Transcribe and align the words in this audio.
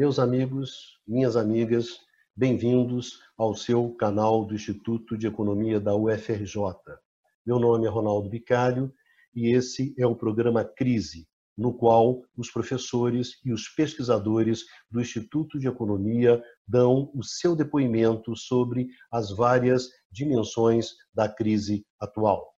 meus 0.00 0.18
amigos, 0.18 0.98
minhas 1.06 1.36
amigas, 1.36 2.00
bem-vindos 2.34 3.20
ao 3.36 3.54
seu 3.54 3.94
canal 3.96 4.46
do 4.46 4.54
Instituto 4.54 5.14
de 5.14 5.26
Economia 5.26 5.78
da 5.78 5.94
UFRJ. 5.94 6.56
Meu 7.44 7.58
nome 7.58 7.86
é 7.86 7.90
Ronaldo 7.90 8.30
Bicalho 8.30 8.90
e 9.34 9.54
esse 9.54 9.94
é 9.98 10.06
o 10.06 10.16
programa 10.16 10.64
Crise, 10.64 11.28
no 11.54 11.74
qual 11.74 12.22
os 12.34 12.50
professores 12.50 13.38
e 13.44 13.52
os 13.52 13.68
pesquisadores 13.68 14.64
do 14.90 15.02
Instituto 15.02 15.58
de 15.58 15.68
Economia 15.68 16.42
dão 16.66 17.10
o 17.14 17.22
seu 17.22 17.54
depoimento 17.54 18.34
sobre 18.34 18.88
as 19.12 19.30
várias 19.30 19.90
dimensões 20.10 20.94
da 21.12 21.28
crise 21.28 21.84
atual. 22.00 22.54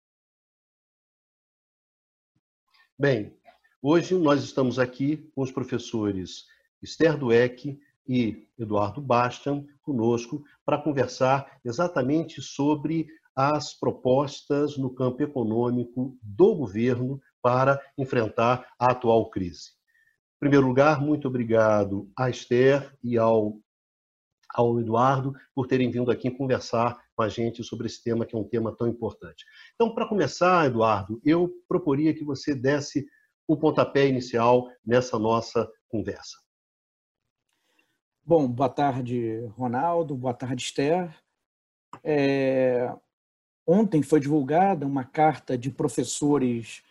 Bem, 2.99 3.35
hoje 3.81 4.13
nós 4.13 4.43
estamos 4.43 4.77
aqui 4.77 5.17
com 5.33 5.41
os 5.41 5.51
professores 5.51 6.50
Esther 6.81 7.17
Dueck 7.17 7.79
e 8.07 8.47
Eduardo 8.57 9.01
Bastian 9.01 9.65
conosco 9.81 10.43
para 10.65 10.81
conversar 10.81 11.59
exatamente 11.63 12.41
sobre 12.41 13.07
as 13.35 13.73
propostas 13.73 14.77
no 14.77 14.93
campo 14.93 15.23
econômico 15.23 16.17
do 16.21 16.55
governo 16.55 17.21
para 17.41 17.81
enfrentar 17.97 18.67
a 18.77 18.91
atual 18.91 19.29
crise. 19.29 19.71
Em 20.35 20.39
primeiro 20.39 20.67
lugar, 20.67 20.99
muito 20.99 21.27
obrigado 21.27 22.09
a 22.17 22.29
Esther 22.29 22.93
e 23.03 23.17
ao, 23.17 23.57
ao 24.53 24.79
Eduardo 24.79 25.33
por 25.53 25.67
terem 25.67 25.89
vindo 25.89 26.11
aqui 26.11 26.29
conversar 26.29 26.99
com 27.15 27.23
a 27.23 27.29
gente 27.29 27.63
sobre 27.63 27.87
esse 27.87 28.03
tema, 28.03 28.25
que 28.25 28.35
é 28.35 28.39
um 28.39 28.47
tema 28.47 28.75
tão 28.75 28.87
importante. 28.87 29.45
Então, 29.75 29.93
para 29.93 30.07
começar, 30.07 30.65
Eduardo, 30.65 31.21
eu 31.23 31.49
proporia 31.67 32.13
que 32.13 32.23
você 32.23 32.55
desse 32.55 33.05
o 33.47 33.57
pontapé 33.57 34.07
inicial 34.07 34.67
nessa 34.85 35.17
nossa 35.19 35.69
conversa. 35.87 36.37
Bom, 38.23 38.47
boa 38.47 38.69
tarde, 38.69 39.47
Ronaldo, 39.57 40.15
boa 40.15 40.33
tarde, 40.33 40.61
Esther. 40.63 41.11
É... 42.03 42.93
Ontem 43.65 44.03
foi 44.03 44.19
divulgada 44.19 44.85
uma 44.85 45.03
carta 45.03 45.57
de 45.57 45.71
professores 45.71 46.83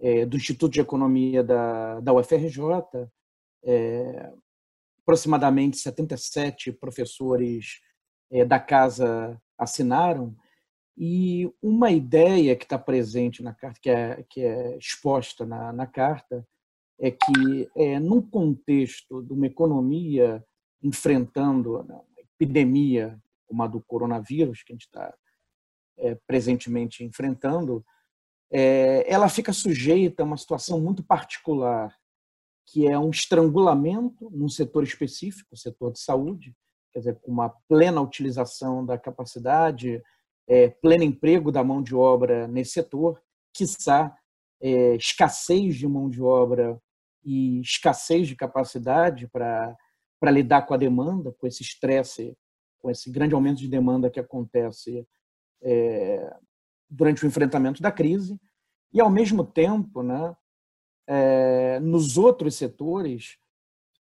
é, 0.00 0.24
do 0.24 0.36
Instituto 0.36 0.72
de 0.72 0.80
Economia 0.80 1.44
da, 1.44 2.00
da 2.00 2.12
UFRJ, 2.14 2.60
é, 3.64 4.32
aproximadamente 5.02 5.76
77 5.76 6.72
professores 6.72 7.80
é, 8.30 8.44
da 8.44 8.58
casa 8.58 9.40
assinaram, 9.58 10.34
e 10.96 11.52
uma 11.62 11.90
ideia 11.90 12.56
que 12.56 12.64
está 12.64 12.78
presente 12.78 13.42
na 13.42 13.52
carta, 13.52 13.78
que 13.80 13.90
é, 13.90 14.24
que 14.28 14.40
é 14.40 14.78
exposta 14.78 15.44
na, 15.44 15.70
na 15.70 15.86
carta, 15.86 16.46
é 16.98 17.10
que, 17.10 17.70
é, 17.76 18.00
num 18.00 18.22
contexto 18.22 19.22
de 19.22 19.34
uma 19.34 19.46
economia 19.46 20.42
enfrentando 20.82 21.80
uma 21.80 22.04
epidemia 22.16 23.20
como 23.46 23.62
a 23.62 23.66
do 23.66 23.80
coronavírus, 23.80 24.62
que 24.62 24.72
a 24.72 24.74
gente 24.74 24.86
está 24.86 25.12
é, 25.96 26.14
presentemente 26.26 27.02
enfrentando, 27.02 27.84
é, 28.50 29.10
ela 29.10 29.28
fica 29.28 29.52
sujeita 29.52 30.22
a 30.22 30.26
uma 30.26 30.36
situação 30.36 30.80
muito 30.80 31.02
particular, 31.02 31.96
que 32.66 32.86
é 32.86 32.98
um 32.98 33.10
estrangulamento 33.10 34.30
num 34.30 34.48
setor 34.48 34.84
específico, 34.84 35.54
o 35.54 35.56
setor 35.56 35.92
de 35.92 36.00
saúde, 36.00 36.54
quer 36.92 37.00
dizer, 37.00 37.18
com 37.20 37.32
uma 37.32 37.48
plena 37.68 38.00
utilização 38.00 38.84
da 38.84 38.98
capacidade 38.98 40.02
é, 40.46 40.68
pleno 40.68 41.04
emprego 41.04 41.50
da 41.50 41.64
mão 41.64 41.82
de 41.82 41.94
obra 41.94 42.46
nesse 42.46 42.72
setor, 42.72 43.20
quiçá 43.52 44.14
escassez 44.98 45.76
de 45.76 45.86
mão 45.86 46.10
de 46.10 46.20
obra 46.20 46.80
e 47.24 47.60
escassez 47.60 48.26
de 48.26 48.34
capacidade 48.34 49.28
para 49.28 49.76
lidar 50.26 50.62
com 50.62 50.74
a 50.74 50.76
demanda, 50.76 51.32
com 51.32 51.46
esse 51.46 51.62
estresse, 51.62 52.36
com 52.78 52.90
esse 52.90 53.10
grande 53.10 53.34
aumento 53.34 53.58
de 53.58 53.68
demanda 53.68 54.10
que 54.10 54.20
acontece 54.20 55.06
é, 55.62 56.36
durante 56.88 57.24
o 57.24 57.26
enfrentamento 57.26 57.82
da 57.82 57.92
crise, 57.92 58.38
e, 58.92 59.00
ao 59.00 59.10
mesmo 59.10 59.44
tempo, 59.44 60.02
né, 60.02 60.34
é, 61.06 61.80
nos 61.80 62.16
outros 62.16 62.54
setores, 62.54 63.36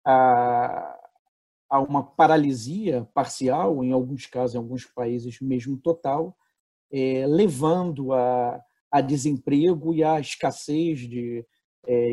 a, 0.06 1.00
a 1.70 1.80
uma 1.80 2.03
paralisia 2.03 3.08
parcial, 3.14 3.84
em 3.84 3.92
alguns 3.92 4.28
casos, 4.28 4.56
em 4.56 4.59
alguns 4.59 4.86
países 4.86 5.40
mesmo 5.42 5.78
total, 5.78 6.38
é, 6.92 7.26
levando 7.26 8.14
a, 8.14 8.62
a, 8.92 9.02
desemprego 9.02 9.94
e 9.94 10.03
a 10.03 10.20
escassez 10.20 11.00
de 11.00 11.46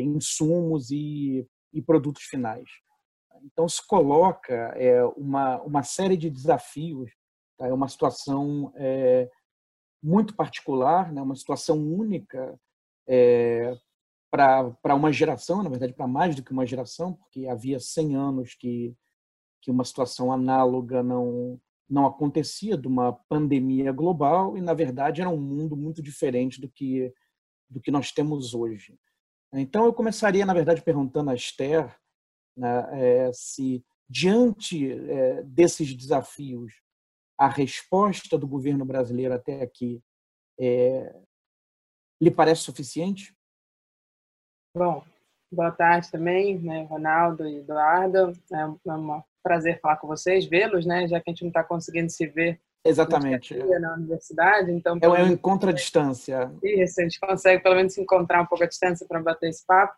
insumos 0.01 0.91
e, 0.91 1.47
e, 1.73 1.81
produtos 1.81 2.23
finais. 2.23 2.69
Então, 3.43 3.67
se 3.67 3.85
coloca 3.85 4.53
é, 4.77 5.03
uma, 5.17 5.61
uma 5.61 5.83
série 5.83 6.15
de 6.15 6.29
desafios, 6.29 7.11
tá? 7.57 7.67
é 7.67 7.73
uma 7.73 7.87
situação 7.87 8.71
é, 8.75 9.29
muito 10.01 10.35
particular, 10.35 11.11
né? 11.11 11.21
uma 11.21 11.35
situação 11.35 11.77
única 11.77 12.59
é, 13.07 13.75
para 14.31 14.95
uma 14.95 15.11
geração, 15.11 15.61
na 15.61 15.69
verdade, 15.69 15.93
para 15.93 16.07
mais 16.07 16.35
do 16.35 16.43
que 16.43 16.51
uma 16.51 16.65
geração, 16.65 17.13
porque 17.13 17.47
havia 17.47 17.79
100 17.79 18.15
anos 18.15 18.55
que 18.55 18.95
que 19.63 19.71
uma 19.71 19.85
situação 19.85 20.31
análoga 20.31 21.01
não 21.01 21.59
não 21.89 22.05
acontecia 22.05 22.77
de 22.77 22.87
uma 22.87 23.13
pandemia 23.29 23.91
global 23.91 24.57
e 24.57 24.61
na 24.61 24.73
verdade 24.73 25.21
era 25.21 25.29
um 25.29 25.39
mundo 25.39 25.75
muito 25.75 26.01
diferente 26.01 26.59
do 26.59 26.69
que 26.69 27.13
do 27.69 27.79
que 27.79 27.89
nós 27.89 28.11
temos 28.11 28.53
hoje. 28.53 28.95
Então 29.53 29.85
eu 29.85 29.93
começaria 29.93 30.45
na 30.45 30.53
verdade 30.53 30.81
perguntando 30.81 31.29
a 31.29 31.35
Esther 31.35 31.95
né, 32.55 32.89
é, 32.93 33.31
se 33.33 33.83
diante 34.09 34.91
é, 34.91 35.43
desses 35.43 35.95
desafios 35.95 36.73
a 37.37 37.47
resposta 37.47 38.37
do 38.37 38.47
governo 38.47 38.85
brasileiro 38.85 39.33
até 39.33 39.61
aqui 39.61 40.01
é, 40.59 41.15
lhe 42.21 42.31
parece 42.31 42.61
suficiente? 42.61 43.35
Bom, 44.75 45.03
boa 45.51 45.71
tarde 45.71 46.11
também, 46.11 46.59
né, 46.59 46.83
Ronaldo 46.83 47.47
e 47.47 47.57
Eduardo. 47.57 48.33
É 48.51 48.65
uma 48.91 49.23
prazer 49.43 49.79
falar 49.81 49.97
com 49.97 50.07
vocês, 50.07 50.45
vê-los, 50.45 50.85
né? 50.85 51.07
Já 51.07 51.19
que 51.19 51.29
a 51.29 51.33
gente 51.33 51.41
não 51.41 51.49
está 51.49 51.63
conseguindo 51.63 52.09
se 52.09 52.25
ver. 52.25 52.59
Exatamente. 52.85 53.55
Na 53.55 53.93
universidade, 53.93 54.71
então. 54.71 54.97
É 55.01 55.07
um 55.07 55.27
encontro 55.27 55.69
à 55.69 55.73
distância. 55.73 56.51
Isso, 56.63 56.99
a 56.99 57.03
gente 57.03 57.19
consegue 57.19 57.61
pelo 57.61 57.75
menos 57.75 57.93
se 57.93 58.01
encontrar 58.01 58.41
um 58.41 58.45
pouco 58.45 58.63
à 58.63 58.67
distância 58.67 59.05
para 59.07 59.21
bater 59.21 59.49
esse 59.49 59.65
papo. 59.65 59.95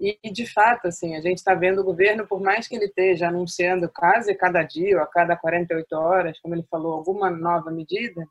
E, 0.00 0.16
de 0.30 0.46
fato, 0.46 0.86
assim, 0.86 1.16
a 1.16 1.20
gente 1.20 1.38
está 1.38 1.54
vendo 1.54 1.80
o 1.80 1.84
governo, 1.84 2.26
por 2.26 2.40
mais 2.40 2.68
que 2.68 2.76
ele 2.76 2.84
esteja 2.84 3.28
anunciando 3.28 3.88
quase 3.88 4.32
cada 4.34 4.62
dia 4.62 4.96
ou 4.96 5.02
a 5.02 5.06
cada 5.06 5.36
48 5.36 5.92
horas, 5.96 6.38
como 6.40 6.54
ele 6.54 6.62
falou, 6.70 6.92
alguma 6.92 7.28
nova 7.30 7.70
medida, 7.70 8.24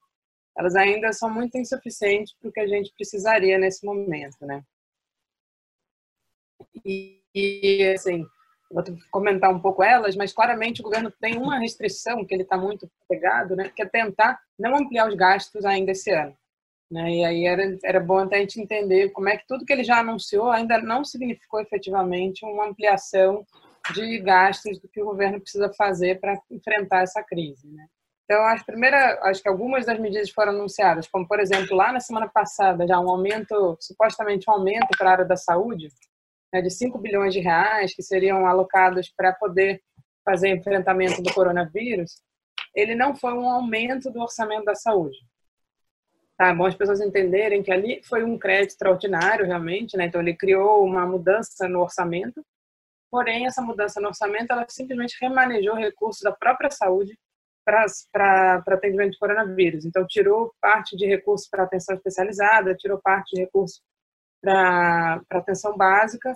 elas 0.58 0.76
ainda 0.76 1.12
são 1.12 1.30
muito 1.30 1.58
insuficientes 1.58 2.34
para 2.40 2.50
o 2.50 2.52
que 2.52 2.62
a 2.62 2.68
gente 2.68 2.94
precisaria 2.94 3.58
nesse 3.58 3.86
momento, 3.86 4.46
né? 4.46 4.64
E, 6.86 7.22
e 7.36 7.84
assim, 7.94 8.26
vou 8.72 8.84
comentar 9.12 9.54
um 9.54 9.60
pouco 9.60 9.84
elas, 9.84 10.16
mas 10.16 10.34
claramente 10.34 10.82
o 10.82 10.84
governo 10.84 11.12
tem 11.12 11.38
uma 11.38 11.60
restrição 11.60 12.26
que 12.26 12.34
ele 12.34 12.44
está 12.44 12.58
muito 12.58 12.90
pegado, 13.08 13.56
né, 13.56 13.70
que 13.70 13.82
é 13.82 13.86
tentar 13.86 14.40
não 14.58 14.76
ampliar 14.76 15.08
os 15.08 15.16
gastos 15.16 15.66
ainda 15.66 15.92
esse 15.92 16.12
ano. 16.12 16.36
Né, 16.90 17.12
e 17.18 17.26
aí 17.26 17.46
era, 17.46 17.78
era 17.84 18.00
bom 18.00 18.18
até 18.20 18.38
a 18.38 18.40
gente 18.40 18.62
entender 18.62 19.10
como 19.10 19.28
é 19.28 19.36
que 19.36 19.46
tudo 19.46 19.66
que 19.66 19.74
ele 19.74 19.84
já 19.84 20.00
anunciou 20.00 20.50
ainda 20.50 20.82
não 20.82 21.04
significou 21.04 21.60
efetivamente 21.60 22.46
uma 22.46 22.66
ampliação 22.66 23.46
de 23.94 24.20
gastos 24.20 24.80
do 24.80 24.88
que 24.88 25.02
o 25.02 25.06
governo 25.06 25.42
precisa 25.42 25.70
fazer 25.78 26.20
para 26.20 26.40
enfrentar 26.50 27.02
essa 27.02 27.22
crise. 27.24 27.68
Né. 27.68 27.86
Então, 28.24 28.42
acho, 28.46 28.66
primeira, 28.66 29.20
acho 29.24 29.42
que 29.42 29.50
algumas 29.50 29.86
das 29.86 30.00
medidas 30.00 30.30
foram 30.30 30.54
anunciadas, 30.54 31.08
como, 31.08 31.28
por 31.28 31.40
exemplo, 31.40 31.76
lá 31.76 31.92
na 31.92 32.00
semana 32.00 32.28
passada, 32.28 32.88
já 32.88 33.00
um 33.00 33.10
aumento, 33.10 33.78
supostamente 33.80 34.50
um 34.50 34.54
aumento 34.54 34.88
para 34.98 35.10
a 35.10 35.12
área 35.14 35.26
da 35.26 35.38
saúde, 35.38 35.88
né, 36.54 36.62
de 36.62 36.70
5 36.70 36.98
bilhões 36.98 37.34
de 37.34 37.40
reais 37.40 37.94
que 37.94 38.04
seriam 38.04 38.46
alocados 38.46 39.10
para 39.16 39.34
poder 39.34 39.82
fazer 40.26 40.50
enfrentamento 40.50 41.22
do 41.22 41.34
coronavírus, 41.34 42.22
ele 42.76 42.96
não 42.96 43.16
foi 43.16 43.34
um 43.34 43.50
aumento 43.50 44.12
do 44.12 44.22
orçamento 44.22 44.66
da 44.66 44.76
saúde. 44.76 45.18
Tá 46.38 46.54
bom 46.54 46.68
as 46.68 46.76
pessoas 46.76 47.02
entenderem 47.02 47.64
que 47.64 47.72
ali 47.72 48.02
foi 48.04 48.24
um 48.24 48.38
crédito 48.38 48.72
extraordinário, 48.72 49.46
realmente, 49.46 49.98
né? 49.98 50.06
Então, 50.06 50.22
ele 50.22 50.36
criou 50.36 50.86
uma 50.86 51.04
mudança 51.06 51.68
no 51.68 51.82
orçamento, 51.82 52.46
porém, 53.10 53.48
essa 53.48 53.62
mudança 53.62 54.00
no 54.00 54.10
orçamento, 54.10 54.52
ela 54.52 54.66
simplesmente 54.70 55.18
remanejou 55.20 55.76
recursos 55.76 56.22
da 56.22 56.32
própria 56.32 56.70
saúde 56.70 57.18
para 57.66 58.64
atendimento 58.68 59.14
de 59.14 59.20
coronavírus. 59.20 59.84
Então, 59.84 60.06
tirou 60.08 60.54
parte 60.62 60.96
de 60.96 61.08
recursos 61.08 61.50
para 61.50 61.64
atenção 61.64 61.96
especializada, 61.96 62.76
tirou 62.76 63.02
parte 63.02 63.36
de 63.36 63.42
recursos 63.42 63.82
para 64.40 65.22
atenção 65.32 65.76
básica, 65.76 66.32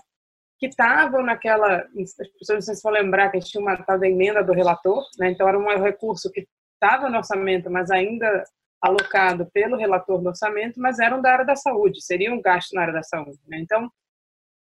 que 0.59 0.67
estavam 0.67 1.23
naquela. 1.23 1.77
As 1.77 2.15
pessoas 2.39 2.67
não 2.67 2.75
se 2.75 2.83
vão 2.83 2.91
lembrar 2.91 3.29
que 3.29 3.37
a 3.37 3.39
gente 3.39 3.51
tinha 3.51 3.61
uma 3.61 3.77
tal 3.77 3.99
da 3.99 4.07
emenda 4.07 4.43
do 4.43 4.51
relator, 4.53 5.03
né? 5.19 5.29
então 5.29 5.47
era 5.47 5.59
um 5.59 5.83
recurso 5.83 6.31
que 6.31 6.47
estava 6.73 7.07
no 7.09 7.17
orçamento, 7.17 7.69
mas 7.69 7.91
ainda 7.91 8.43
alocado 8.81 9.49
pelo 9.53 9.77
relator 9.77 10.21
do 10.21 10.29
orçamento, 10.29 10.79
mas 10.79 10.99
eram 10.99 11.21
da 11.21 11.31
área 11.31 11.45
da 11.45 11.55
saúde, 11.55 12.03
seria 12.03 12.33
um 12.33 12.41
gasto 12.41 12.73
na 12.73 12.81
área 12.81 12.93
da 12.93 13.03
saúde. 13.03 13.39
Né? 13.47 13.59
Então, 13.59 13.91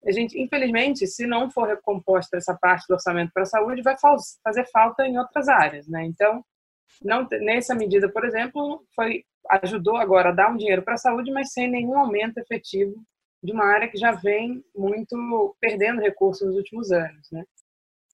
a 0.06 0.12
gente, 0.12 0.40
infelizmente, 0.40 1.06
se 1.06 1.26
não 1.26 1.50
for 1.50 1.66
recomposta 1.66 2.36
essa 2.36 2.54
parte 2.54 2.86
do 2.88 2.94
orçamento 2.94 3.32
para 3.32 3.42
a 3.42 3.46
saúde, 3.46 3.82
vai 3.82 3.96
fazer 3.98 4.66
falta 4.70 5.06
em 5.06 5.18
outras 5.18 5.48
áreas, 5.48 5.86
né? 5.86 6.04
Então, 6.04 6.42
não 7.02 7.26
nessa 7.42 7.74
medida, 7.74 8.08
por 8.08 8.24
exemplo, 8.24 8.82
foi 8.94 9.24
ajudou 9.62 9.96
agora 9.96 10.30
a 10.30 10.32
dar 10.32 10.50
um 10.50 10.56
dinheiro 10.56 10.82
para 10.82 10.94
a 10.94 10.98
saúde, 10.98 11.30
mas 11.30 11.52
sem 11.52 11.68
nenhum 11.68 11.98
aumento 11.98 12.38
efetivo 12.38 12.94
de 13.42 13.52
uma 13.52 13.64
área 13.64 13.88
que 13.88 13.98
já 13.98 14.12
vem 14.12 14.62
muito 14.74 15.56
perdendo 15.60 16.00
recursos 16.00 16.46
nos 16.46 16.56
últimos 16.56 16.90
anos, 16.92 17.30
né? 17.30 17.44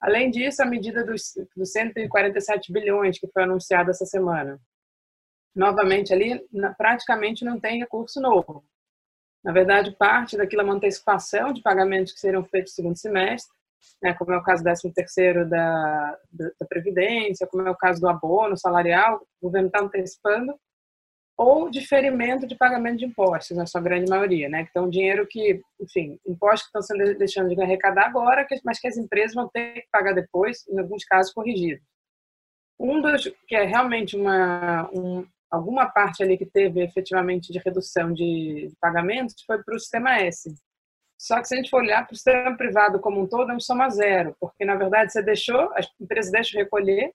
Além 0.00 0.30
disso, 0.30 0.62
a 0.62 0.66
medida 0.66 1.04
dos, 1.04 1.32
dos 1.56 1.72
147 1.72 2.72
bilhões 2.72 3.18
que 3.18 3.28
foi 3.28 3.44
anunciada 3.44 3.90
essa 3.90 4.04
semana, 4.04 4.60
novamente 5.56 6.12
ali, 6.12 6.46
praticamente 6.76 7.44
não 7.44 7.58
tem 7.58 7.78
recurso 7.78 8.20
novo. 8.20 8.62
Na 9.42 9.52
verdade, 9.52 9.96
parte 9.96 10.36
daquilo 10.36 10.62
é 10.62 10.64
uma 10.64 10.74
antecipação 10.74 11.52
de 11.52 11.62
pagamentos 11.62 12.12
que 12.12 12.20
seriam 12.20 12.44
feitos 12.44 12.72
no 12.72 12.76
segundo 12.76 12.96
semestre, 12.96 13.56
né, 14.02 14.12
como 14.14 14.32
é 14.32 14.36
o 14.36 14.42
caso 14.42 14.62
do 14.62 14.66
13 14.66 14.92
terceiro 14.92 15.48
da, 15.48 16.18
da, 16.32 16.66
Previdência, 16.68 17.46
como 17.46 17.66
é 17.66 17.70
o 17.70 17.76
caso 17.76 18.00
do 18.00 18.08
abono 18.08 18.56
salarial, 18.56 19.22
o 19.40 19.46
governo 19.46 19.68
está 19.68 19.80
antecipando, 19.80 20.58
ou 21.38 21.70
diferimento 21.70 22.46
de 22.46 22.56
pagamento 22.56 22.98
de 22.98 23.04
impostos, 23.04 23.56
na 23.56 23.66
sua 23.66 23.80
grande 23.80 24.10
maioria, 24.10 24.48
né? 24.48 24.66
Então, 24.68 24.88
dinheiro 24.88 25.26
que, 25.28 25.60
enfim, 25.80 26.18
impostos 26.26 26.62
que 26.62 26.78
estão 26.78 26.82
sendo 26.82 27.16
deixando 27.16 27.54
de 27.54 27.62
arrecadar 27.62 28.06
agora, 28.06 28.46
mas 28.64 28.80
que 28.80 28.88
as 28.88 28.96
empresas 28.96 29.34
vão 29.34 29.48
ter 29.48 29.82
que 29.82 29.88
pagar 29.92 30.14
depois, 30.14 30.66
em 30.66 30.78
alguns 30.78 31.04
casos 31.04 31.32
corrigidos. 31.32 31.84
Um 32.78 33.00
dos 33.00 33.30
que 33.46 33.54
é 33.54 33.64
realmente 33.64 34.16
uma, 34.16 34.88
um, 34.92 35.26
alguma 35.50 35.86
parte 35.86 36.22
ali 36.22 36.36
que 36.36 36.46
teve 36.46 36.82
efetivamente 36.82 37.52
de 37.52 37.58
redução 37.58 38.12
de, 38.12 38.68
de 38.68 38.76
pagamentos 38.80 39.34
foi 39.46 39.62
para 39.62 39.74
o 39.74 39.78
sistema 39.78 40.18
S. 40.20 40.54
Só 41.18 41.40
que 41.40 41.48
se 41.48 41.54
a 41.54 41.56
gente 41.56 41.70
for 41.70 41.82
olhar 41.82 42.06
para 42.06 42.12
o 42.12 42.16
sistema 42.16 42.56
privado 42.56 43.00
como 43.00 43.20
um 43.20 43.26
todo, 43.26 43.50
é 43.50 43.54
um 43.54 43.60
soma 43.60 43.88
zero, 43.88 44.36
porque 44.38 44.64
na 44.64 44.74
verdade 44.74 45.12
você 45.12 45.22
deixou, 45.22 45.72
as 45.74 45.88
empresas 45.98 46.30
deixam 46.30 46.60
recolher, 46.60 47.12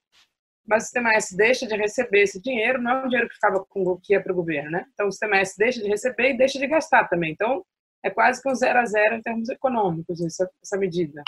mas 0.65 0.83
o 0.83 0.85
sistema 0.85 1.11
S 1.13 1.35
deixa 1.35 1.67
de 1.67 1.75
receber 1.75 2.23
esse 2.23 2.41
dinheiro, 2.41 2.81
não 2.81 2.91
é 2.91 3.05
um 3.05 3.07
dinheiro 3.07 3.27
que 3.27 3.35
ficava 3.35 3.63
com 3.65 3.97
que 3.97 4.13
ia 4.13 4.21
para 4.21 4.31
o 4.31 4.35
governo, 4.35 4.71
né? 4.71 4.85
Então 4.93 5.07
o 5.07 5.11
sistema 5.11 5.37
S 5.37 5.55
deixa 5.57 5.81
de 5.81 5.87
receber 5.87 6.31
e 6.31 6.37
deixa 6.37 6.57
de 6.57 6.67
gastar 6.67 7.07
também. 7.07 7.31
Então 7.31 7.63
é 8.03 8.09
quase 8.09 8.41
que 8.41 8.49
um 8.49 8.55
zero 8.55 8.79
a 8.79 8.85
zero 8.85 9.15
em 9.15 9.21
termos 9.21 9.49
econômicos 9.49 10.19
essa, 10.21 10.49
essa 10.63 10.77
medida, 10.77 11.23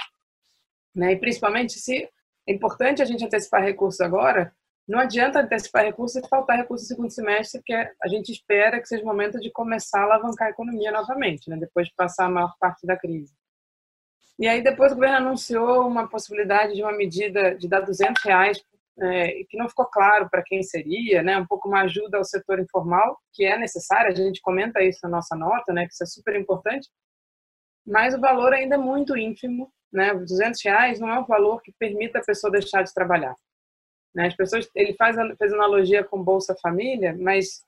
né? 0.95 1.11
E 1.13 1.19
principalmente 1.19 1.73
se 1.73 2.09
é 2.47 2.53
importante 2.53 3.01
a 3.01 3.05
gente 3.05 3.23
antecipar 3.23 3.63
recursos 3.63 4.01
agora, 4.01 4.53
não 4.88 5.00
adianta 5.00 5.39
antecipar 5.39 5.85
recursos 5.85 6.21
e 6.21 6.27
faltar 6.27 6.57
recursos 6.57 6.89
no 6.89 6.95
segundo 6.95 7.12
semestre, 7.12 7.62
que 7.63 7.74
a 7.74 8.07
gente 8.07 8.31
espera 8.31 8.81
que 8.81 8.88
seja 8.88 9.03
o 9.03 9.06
momento 9.06 9.39
de 9.39 9.51
começar 9.51 10.01
a 10.01 10.03
alavancar 10.03 10.47
a 10.47 10.51
economia 10.51 10.91
novamente, 10.91 11.50
né? 11.50 11.57
depois 11.57 11.88
de 11.88 11.94
passar 11.95 12.25
a 12.25 12.30
maior 12.30 12.53
parte 12.59 12.85
da 12.85 12.97
crise. 12.97 13.33
E 14.38 14.47
aí 14.47 14.62
depois 14.62 14.91
o 14.91 14.95
governo 14.95 15.27
anunciou 15.27 15.88
uma 15.88 16.09
possibilidade 16.09 16.74
de 16.74 16.81
uma 16.81 16.91
medida 16.91 17.56
de 17.56 17.68
dar 17.68 17.81
200 17.81 18.21
reais, 18.24 18.62
é, 19.00 19.44
que 19.50 19.57
não 19.57 19.69
ficou 19.69 19.85
claro 19.85 20.30
para 20.30 20.44
quem 20.44 20.62
seria, 20.62 21.24
né? 21.24 21.38
um 21.38 21.45
pouco 21.45 21.68
uma 21.68 21.83
ajuda 21.83 22.18
ao 22.18 22.25
setor 22.25 22.59
informal, 22.59 23.18
que 23.31 23.45
é 23.45 23.57
necessária, 23.57 24.12
a 24.12 24.15
gente 24.15 24.41
comenta 24.41 24.83
isso 24.83 25.00
na 25.03 25.09
nossa 25.09 25.36
nota, 25.36 25.71
né? 25.71 25.88
que 25.88 25.94
isso 25.94 26.03
é 26.03 26.07
super 26.07 26.36
importante, 26.36 26.89
mas 27.86 28.13
o 28.13 28.19
valor 28.19 28.53
ainda 28.53 28.75
é 28.75 28.77
muito 28.77 29.18
ínfimo, 29.18 29.71
né? 29.91 30.13
200 30.13 30.63
reais 30.63 31.00
não 31.00 31.09
é 31.09 31.19
um 31.19 31.25
valor 31.25 31.62
que 31.62 31.71
permita 31.77 32.19
a 32.19 32.24
pessoa 32.24 32.51
deixar 32.51 32.81
de 32.81 32.94
trabalhar. 32.94 33.36
Né? 34.13 34.27
As 34.27 34.36
pessoas, 34.36 34.69
ele 34.75 34.94
faz 34.94 35.15
fez 35.38 35.54
analogia 35.54 36.04
com 36.04 36.24
Bolsa 36.24 36.56
Família, 36.62 37.15
mas 37.19 37.63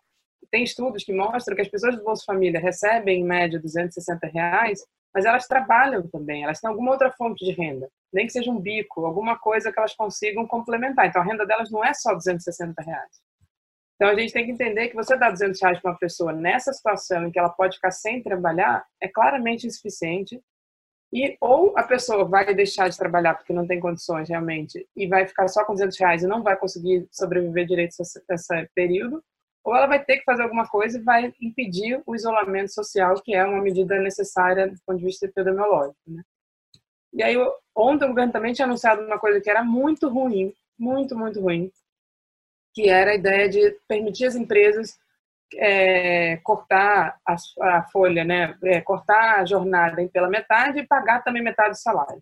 tem 0.52 0.64
estudos 0.64 1.04
que 1.04 1.14
mostram 1.14 1.56
que 1.56 1.62
as 1.62 1.70
pessoas 1.70 1.96
do 1.96 2.04
Bolsa 2.04 2.24
Família 2.26 2.60
recebem 2.60 3.22
em 3.22 3.26
média 3.26 3.60
260 3.60 4.28
reais, 4.28 4.86
mas 5.14 5.26
elas 5.26 5.48
trabalham 5.48 6.08
também, 6.08 6.44
elas 6.44 6.60
têm 6.60 6.70
alguma 6.70 6.92
outra 6.92 7.12
fonte 7.12 7.44
de 7.46 7.52
renda, 7.52 7.90
nem 8.14 8.26
que 8.26 8.34
seja 8.34 8.52
um 8.52 8.60
bico, 8.60 9.06
alguma 9.06 9.40
coisa 9.40 9.72
que 9.72 9.80
elas 9.80 9.96
consigam 9.96 10.46
complementar. 10.46 11.08
Então 11.08 11.22
a 11.22 11.26
renda 11.26 11.46
delas 11.46 11.72
não 11.72 11.84
é 11.84 11.94
só 11.94 12.14
260 12.14 12.82
reais. 12.82 13.22
Então 13.96 14.10
a 14.10 14.20
gente 14.20 14.34
tem 14.34 14.46
que 14.46 14.52
entender 14.52 14.90
que 14.90 14.96
você 14.96 15.18
dá 15.18 15.32
200 15.32 15.62
reais 15.62 15.80
para 15.80 15.92
uma 15.92 15.98
pessoa 15.98 16.34
nessa 16.34 16.74
situação 16.74 17.26
em 17.26 17.32
que 17.32 17.40
ela 17.40 17.50
pode 17.50 17.78
ficar 17.78 17.92
sem 17.92 18.22
trabalhar 18.22 18.86
é 19.02 19.08
claramente 19.08 19.66
insuficiente 19.66 20.42
e 21.16 21.38
ou 21.40 21.74
a 21.78 21.84
pessoa 21.84 22.26
vai 22.26 22.54
deixar 22.54 22.90
de 22.90 22.98
trabalhar 22.98 23.36
porque 23.36 23.54
não 23.54 23.66
tem 23.66 23.80
condições 23.80 24.28
realmente 24.28 24.86
e 24.94 25.08
vai 25.08 25.26
ficar 25.26 25.48
só 25.48 25.64
com 25.64 25.72
200 25.72 25.98
reais 25.98 26.24
e 26.24 26.28
não 26.28 26.44
vai 26.44 26.58
conseguir 26.58 27.08
sobreviver 27.10 27.66
direito 27.66 27.96
esse 28.02 28.70
período, 28.76 29.24
ou 29.64 29.74
ela 29.74 29.88
vai 29.88 30.04
ter 30.04 30.18
que 30.18 30.26
fazer 30.26 30.44
alguma 30.44 30.68
coisa 30.68 31.00
e 31.00 31.02
vai 31.02 31.34
impedir 31.42 32.04
o 32.06 32.14
isolamento 32.14 32.74
social, 32.74 33.16
que 33.24 33.34
é 33.34 33.46
uma 33.46 33.62
medida 33.62 33.98
necessária 33.98 34.68
do 34.68 34.76
ponto 34.86 35.00
de 35.00 35.06
vista 35.06 35.26
epidemiológico. 35.26 35.96
Né? 36.06 36.22
E 37.14 37.24
aí, 37.24 37.38
ontem 37.74 38.06
o 38.06 38.10
governo 38.10 38.34
também 38.34 38.52
tinha 38.52 38.66
anunciado 38.66 39.02
uma 39.02 39.18
coisa 39.18 39.40
que 39.40 39.50
era 39.50 39.64
muito 39.64 40.10
ruim, 40.10 40.54
muito, 40.78 41.18
muito 41.18 41.40
ruim, 41.40 41.72
que 42.74 42.90
era 42.90 43.12
a 43.12 43.16
ideia 43.16 43.48
de 43.48 43.72
permitir 43.88 44.26
às 44.26 44.36
empresas 44.36 45.00
é, 45.56 46.38
cortar 46.38 47.20
a, 47.26 47.36
a, 47.62 47.84
folha, 47.84 48.24
né? 48.24 48.58
É, 48.64 48.82
cortar 48.82 49.40
a 49.40 49.46
jornada 49.46 50.08
pela 50.10 50.30
metade 50.30 50.80
e 50.80 50.88
pagar 50.88 51.24
também 51.24 51.44
metade 51.44 51.72
do 51.72 51.78
salário. 51.78 52.22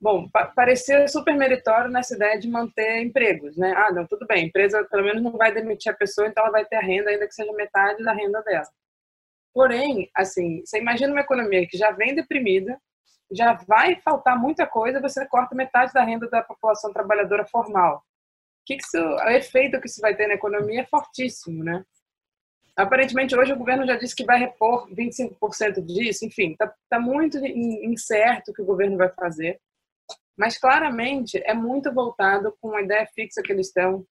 Bom, 0.00 0.28
pa 0.28 0.46
parecia 0.46 1.08
super 1.08 1.34
meritório 1.34 1.90
nessa 1.90 2.14
ideia 2.14 2.38
de 2.38 2.48
manter 2.48 3.02
empregos, 3.02 3.56
né? 3.56 3.72
Ah, 3.76 3.90
não, 3.92 4.06
tudo 4.06 4.26
bem, 4.26 4.44
a 4.44 4.46
empresa 4.46 4.84
pelo 4.90 5.04
menos 5.04 5.22
não 5.22 5.32
vai 5.32 5.52
demitir 5.52 5.90
a 5.90 5.96
pessoa, 5.96 6.28
então 6.28 6.42
ela 6.44 6.52
vai 6.52 6.64
ter 6.66 6.76
a 6.76 6.80
renda, 6.80 7.10
ainda 7.10 7.26
que 7.26 7.34
seja 7.34 7.52
metade 7.52 8.02
da 8.04 8.12
renda 8.12 8.42
dela. 8.42 8.68
Porém, 9.54 10.10
assim, 10.14 10.62
você 10.64 10.78
imagina 10.78 11.12
uma 11.12 11.22
economia 11.22 11.66
que 11.66 11.78
já 11.78 11.90
vem 11.90 12.14
deprimida, 12.14 12.78
já 13.32 13.54
vai 13.54 13.96
faltar 14.02 14.38
muita 14.38 14.66
coisa, 14.66 15.00
você 15.00 15.26
corta 15.26 15.54
metade 15.54 15.92
da 15.92 16.04
renda 16.04 16.28
da 16.28 16.42
população 16.42 16.92
trabalhadora 16.92 17.46
formal. 17.46 18.04
Que, 18.66 18.76
que 18.76 18.82
isso, 18.84 18.98
o 18.98 19.30
efeito 19.30 19.80
que 19.80 19.88
isso 19.88 20.00
vai 20.00 20.14
ter 20.14 20.26
na 20.28 20.34
economia 20.34 20.82
é 20.82 20.86
fortíssimo, 20.86 21.64
né? 21.64 21.84
Aparentemente, 22.76 23.34
hoje 23.34 23.54
o 23.54 23.56
governo 23.56 23.86
já 23.86 23.96
disse 23.96 24.14
que 24.14 24.24
vai 24.24 24.38
repor 24.38 24.86
25% 24.90 25.82
disso, 25.82 26.26
enfim, 26.26 26.52
está 26.52 26.72
tá 26.90 27.00
muito 27.00 27.38
incerto 27.38 28.50
o 28.50 28.54
que 28.54 28.60
o 28.60 28.66
governo 28.66 28.98
vai 28.98 29.08
fazer, 29.08 29.58
mas 30.36 30.58
claramente 30.58 31.40
é 31.44 31.54
muito 31.54 31.90
voltado 31.92 32.54
com 32.60 32.76
a 32.76 32.82
ideia 32.82 33.06
fixa 33.06 33.42
que 33.42 33.50
eles 33.50 33.68
estão 33.68 34.06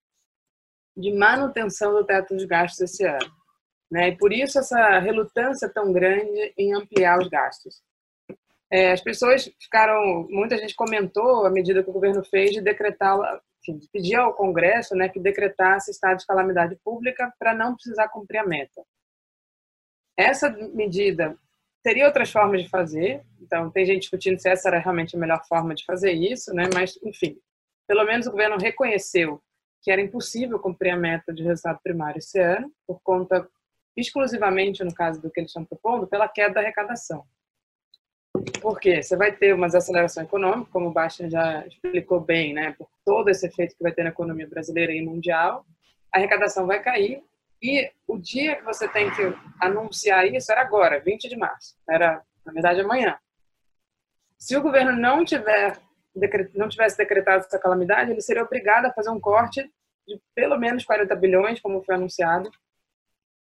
de 0.97 1.13
manutenção 1.13 1.93
do 1.93 2.05
teto 2.05 2.35
de 2.35 2.47
gastos 2.47 2.79
esse 2.81 3.05
ano. 3.05 3.31
Né? 3.91 4.09
E 4.09 4.17
por 4.17 4.33
isso 4.33 4.57
essa 4.57 4.97
relutância 4.97 5.69
tão 5.69 5.93
grande 5.93 6.53
em 6.57 6.73
ampliar 6.73 7.19
os 7.19 7.27
gastos. 7.27 7.83
É, 8.71 8.91
as 8.91 9.01
pessoas 9.01 9.49
ficaram, 9.59 10.27
muita 10.29 10.57
gente 10.57 10.75
comentou 10.75 11.45
a 11.45 11.49
medida 11.49 11.83
que 11.83 11.89
o 11.89 11.93
governo 11.93 12.23
fez 12.23 12.51
de 12.51 12.61
decretar 12.61 13.17
enfim, 13.67 13.79
pedir 13.91 14.15
ao 14.15 14.33
Congresso 14.33 14.95
né, 14.95 15.09
que 15.09 15.19
decretasse 15.19 15.91
estado 15.91 16.17
de 16.17 16.25
calamidade 16.25 16.75
pública 16.83 17.33
para 17.39 17.53
não 17.53 17.75
precisar 17.75 18.09
cumprir 18.09 18.39
a 18.39 18.45
meta. 18.45 18.83
Essa 20.17 20.49
medida 20.49 21.37
teria 21.83 22.05
outras 22.05 22.31
formas 22.31 22.63
de 22.63 22.69
fazer, 22.69 23.23
então 23.41 23.69
tem 23.69 23.85
gente 23.85 24.01
discutindo 24.01 24.39
se 24.39 24.49
essa 24.49 24.69
era 24.69 24.79
realmente 24.79 25.15
a 25.15 25.19
melhor 25.19 25.43
forma 25.47 25.75
de 25.75 25.83
fazer 25.85 26.11
isso, 26.11 26.53
né? 26.53 26.69
mas, 26.73 26.97
enfim, 27.03 27.37
pelo 27.87 28.03
menos 28.05 28.27
o 28.27 28.31
governo 28.31 28.57
reconheceu 28.57 29.41
que 29.81 29.91
era 29.91 30.01
impossível 30.01 30.57
cumprir 30.57 30.91
a 30.91 30.97
meta 30.97 31.31
de 31.31 31.43
resultado 31.43 31.79
primário 31.83 32.17
esse 32.17 32.39
ano, 32.39 32.71
por 32.87 32.99
conta, 33.03 33.47
exclusivamente 33.95 34.83
no 34.83 34.93
caso 34.93 35.21
do 35.21 35.29
que 35.29 35.39
eles 35.39 35.51
estão 35.51 35.63
propondo, 35.63 36.07
pela 36.07 36.27
queda 36.27 36.55
da 36.55 36.61
arrecadação. 36.61 37.23
Porque 38.61 39.01
você 39.01 39.15
vai 39.15 39.31
ter 39.31 39.53
uma 39.53 39.67
desaceleração 39.67 40.23
econômica, 40.23 40.71
como 40.71 40.87
o 40.87 40.91
Bastian 40.91 41.29
já 41.29 41.65
explicou 41.67 42.19
bem, 42.19 42.53
né, 42.53 42.75
por 42.77 42.87
todo 43.03 43.29
esse 43.29 43.47
efeito 43.47 43.75
que 43.75 43.83
vai 43.83 43.91
ter 43.91 44.03
na 44.03 44.09
economia 44.09 44.47
brasileira 44.47 44.93
e 44.93 45.03
mundial, 45.03 45.65
a 46.11 46.17
arrecadação 46.17 46.65
vai 46.65 46.81
cair 46.81 47.23
e 47.61 47.91
o 48.07 48.17
dia 48.17 48.55
que 48.55 48.63
você 48.63 48.87
tem 48.87 49.09
que 49.11 49.21
anunciar 49.59 50.25
isso 50.27 50.51
era 50.51 50.61
agora, 50.61 50.99
20 50.99 51.27
de 51.27 51.35
março, 51.35 51.75
era 51.89 52.21
na 52.45 52.53
verdade 52.53 52.81
amanhã. 52.81 53.17
Se 54.37 54.55
o 54.55 54.61
governo 54.61 54.91
não 54.91 55.25
tiver 55.25 55.79
não 56.53 56.69
tivesse 56.69 56.97
decretado 56.97 57.43
essa 57.43 57.59
calamidade, 57.59 58.11
ele 58.11 58.21
seria 58.21 58.43
obrigado 58.43 58.85
a 58.85 58.93
fazer 58.93 59.09
um 59.09 59.19
corte 59.19 59.61
de 60.07 60.21
pelo 60.33 60.57
menos 60.57 60.85
40 60.85 61.13
bilhões, 61.15 61.59
como 61.59 61.83
foi 61.83 61.95
anunciado 61.95 62.49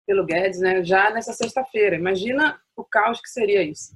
pelo 0.06 0.26
Guedes, 0.26 0.60
né, 0.60 0.84
já 0.84 1.10
nessa 1.10 1.34
sexta-feira. 1.34 1.96
Imagina 1.96 2.62
o 2.76 2.84
caos 2.84 3.20
que 3.20 3.30
seria 3.30 3.62
isso. 3.62 3.94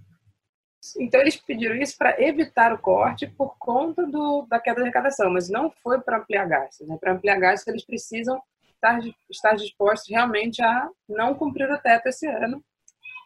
Então, 0.99 1.21
eles 1.21 1.35
pediram 1.35 1.75
isso 1.75 1.97
para 1.97 2.21
evitar 2.21 2.73
o 2.73 2.77
corte 2.77 3.27
por 3.27 3.57
conta 3.57 4.05
do, 4.05 4.45
da 4.49 4.59
queda 4.59 4.77
de 4.77 4.83
arrecadação, 4.83 5.31
mas 5.31 5.49
não 5.49 5.69
foi 5.69 5.99
para 6.01 6.17
ampliar 6.17 6.47
gastos. 6.47 6.87
Né? 6.87 6.97
Para 6.99 7.13
ampliar 7.13 7.39
gastos, 7.39 7.67
eles 7.67 7.85
precisam 7.85 8.41
estar, 8.73 8.99
estar 9.29 9.55
dispostos 9.55 10.09
realmente 10.09 10.61
a 10.61 10.89
não 11.07 11.33
cumprir 11.33 11.69
o 11.71 11.77
teto 11.77 12.07
esse 12.07 12.27
ano 12.27 12.63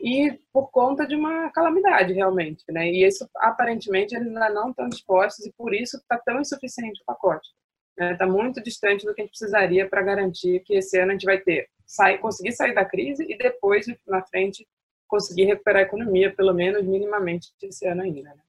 e 0.02 0.40
por 0.54 0.72
conta 0.72 1.06
de 1.06 1.16
uma 1.16 1.50
calamidade, 1.52 2.14
realmente. 2.14 2.64
Né? 2.70 2.90
E 2.90 3.06
isso, 3.06 3.30
aparentemente, 3.36 4.16
eles 4.16 4.28
ainda 4.28 4.50
não 4.50 4.70
estão 4.70 4.88
dispostos 4.88 5.46
e 5.46 5.52
por 5.52 5.74
isso 5.74 5.98
está 5.98 6.18
tão 6.18 6.40
insuficiente 6.40 7.02
o 7.02 7.06
pacote. 7.06 7.50
Está 7.98 8.26
né? 8.26 8.32
muito 8.32 8.64
distante 8.64 9.06
do 9.06 9.14
que 9.14 9.22
a 9.22 9.26
gente 9.26 9.38
precisaria 9.38 9.90
para 9.90 10.02
garantir 10.02 10.62
que 10.62 10.76
esse 10.76 10.98
ano 10.98 11.12
a 11.12 11.14
gente 11.14 11.26
vai 11.26 11.38
ter, 11.38 11.68
sair, 11.86 12.18
conseguir 12.20 12.54
sair 12.54 12.74
da 12.74 12.86
crise 12.86 13.26
e 13.28 13.38
depois, 13.38 13.86
na 14.08 14.22
frente, 14.24 14.66
conseguir 15.10 15.46
recuperar 15.46 15.82
a 15.82 15.86
economia, 15.86 16.34
pelo 16.34 16.54
menos 16.54 16.86
minimamente, 16.86 17.52
esse 17.62 17.86
ano 17.88 18.04
ainda. 18.04 18.34
Né? 18.34 18.42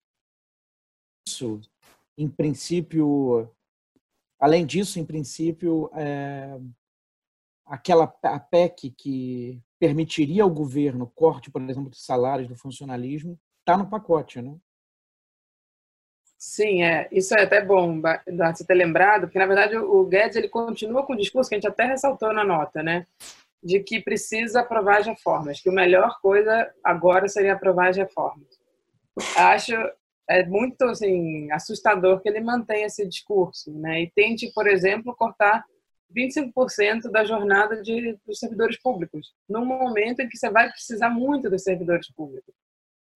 Isso, 1.26 1.60
em 2.16 2.28
princípio, 2.28 3.50
além 4.38 4.64
disso, 4.64 5.00
em 5.00 5.04
princípio, 5.04 5.90
é, 5.94 6.60
aquela 7.64 8.04
a 8.22 8.38
PEC 8.38 8.90
que 8.90 9.60
permitiria 9.78 10.42
ao 10.42 10.50
governo 10.50 11.10
corte, 11.14 11.50
por 11.50 11.62
exemplo, 11.62 11.90
de 11.90 11.98
salários 11.98 12.46
do 12.46 12.54
funcionalismo, 12.54 13.40
está 13.60 13.76
no 13.76 13.88
pacote, 13.88 14.42
né? 14.42 14.54
Sim, 16.36 16.82
é. 16.82 17.08
Isso 17.10 17.34
é 17.34 17.42
até 17.42 17.64
bom 17.64 18.00
você 18.00 18.64
ter 18.64 18.74
lembrado, 18.74 19.22
porque 19.22 19.38
na 19.38 19.46
verdade 19.46 19.76
o 19.76 20.04
Guedes 20.06 20.36
ele 20.36 20.48
continua 20.48 21.04
com 21.04 21.12
o 21.12 21.16
discurso 21.16 21.48
que 21.48 21.54
a 21.54 21.58
gente 21.58 21.68
até 21.68 21.84
ressaltou 21.84 22.32
na 22.32 22.44
nota, 22.44 22.82
né? 22.82 23.06
De 23.62 23.80
que 23.80 24.00
precisa 24.00 24.60
aprovar 24.60 24.98
as 24.98 25.06
reformas, 25.06 25.60
que 25.60 25.68
a 25.68 25.72
melhor 25.72 26.18
coisa 26.20 26.70
agora 26.82 27.28
seria 27.28 27.52
aprovar 27.52 27.88
as 27.88 27.96
reformas. 27.96 28.48
Acho 29.36 29.74
é 30.28 30.46
muito 30.46 30.84
assim 30.84 31.50
assustador 31.50 32.20
que 32.20 32.28
ele 32.28 32.40
mantenha 32.40 32.86
esse 32.86 33.06
discurso, 33.06 33.72
né? 33.72 34.02
E 34.02 34.10
tente, 34.14 34.50
por 34.54 34.68
exemplo, 34.68 35.14
cortar 35.16 35.64
25% 36.16 37.10
da 37.10 37.24
jornada 37.24 37.82
de, 37.82 38.16
dos 38.24 38.38
servidores 38.38 38.80
públicos, 38.80 39.32
num 39.48 39.64
momento 39.64 40.20
em 40.20 40.28
que 40.28 40.36
você 40.36 40.48
vai 40.50 40.70
precisar 40.70 41.10
muito 41.10 41.50
dos 41.50 41.62
servidores 41.62 42.12
públicos. 42.12 42.54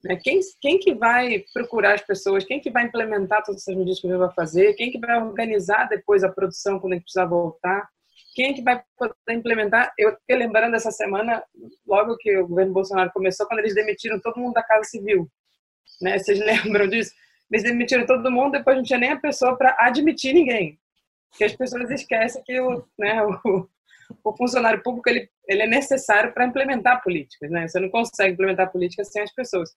Né? 0.03 0.19
Quem, 0.23 0.41
quem 0.61 0.79
que 0.79 0.95
vai 0.95 1.45
procurar 1.53 1.95
as 1.95 2.03
pessoas? 2.03 2.45
Quem 2.45 2.61
que 2.61 2.71
vai 2.71 2.85
implementar 2.85 3.43
todas 3.43 3.63
essas 3.63 3.75
medidas 3.75 4.01
que 4.01 4.07
o 4.07 4.11
governo 4.11 4.27
vai 4.27 4.35
fazer? 4.35 4.75
Quem 4.75 4.91
que 4.91 4.99
vai 4.99 5.21
organizar 5.21 5.89
depois 5.89 6.23
a 6.23 6.33
produção 6.33 6.79
quando 6.79 6.93
a 6.93 6.97
gente 6.97 7.05
precisar 7.05 7.27
voltar? 7.27 7.89
Quem 8.35 8.53
que 8.55 8.63
vai 8.63 8.83
poder 8.97 9.15
implementar? 9.31 9.93
Eu 9.99 10.17
fiquei 10.17 10.37
lembrando 10.37 10.73
dessa 10.73 10.91
semana, 10.91 11.43
logo 11.87 12.17
que 12.17 12.37
o 12.37 12.49
governo 12.49 12.73
Bolsonaro 12.73 13.11
começou, 13.13 13.47
quando 13.47 13.61
eles 13.61 13.75
demitiram 13.75 14.21
todo 14.21 14.41
mundo 14.41 14.55
da 14.55 14.63
Casa 14.63 14.85
Civil. 14.85 15.31
Né? 16.03 16.19
Vocês 16.19 16.39
lembram 16.41 16.89
disso? 16.89 17.13
Eles 17.51 17.63
demitiram 17.63 18.07
todo 18.07 18.33
mundo, 18.33 18.53
depois 18.53 18.77
não 18.77 18.83
tinha 18.83 18.99
nem 18.99 19.11
a 19.11 19.21
pessoa 19.21 19.57
para 19.57 19.77
admitir 19.79 20.35
ninguém. 20.35 20.79
Porque 21.31 21.45
as 21.45 21.55
pessoas 21.55 21.91
esquecem 21.91 22.43
que 22.45 22.61
o, 22.61 22.85
né, 22.99 23.23
o, 23.45 23.69
o 24.25 24.37
funcionário 24.37 24.83
público 24.83 25.09
ele, 25.09 25.29
ele 25.49 25.63
é 25.63 25.67
necessário 25.67 26.33
para 26.33 26.47
implementar 26.47 27.03
políticas. 27.03 27.51
Né? 27.51 27.69
Você 27.69 27.79
não 27.79 27.89
consegue 27.89 28.33
implementar 28.33 28.73
políticas 28.73 29.13
sem 29.13 29.23
as 29.23 29.33
pessoas. 29.33 29.71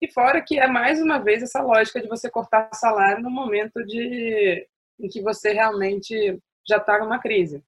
E 0.00 0.10
fora 0.10 0.42
que 0.42 0.58
é 0.58 0.66
mais 0.66 1.00
uma 1.00 1.18
vez 1.18 1.44
essa 1.44 1.62
lógica 1.62 2.00
de 2.00 2.08
você 2.08 2.28
cortar 2.28 2.68
salário 2.74 3.22
no 3.22 3.30
momento 3.30 3.84
de 3.86 4.66
em 4.98 5.08
que 5.08 5.22
você 5.22 5.52
realmente 5.52 6.38
já 6.68 6.76
está 6.78 6.98
numa 6.98 7.20
crise. 7.20 7.62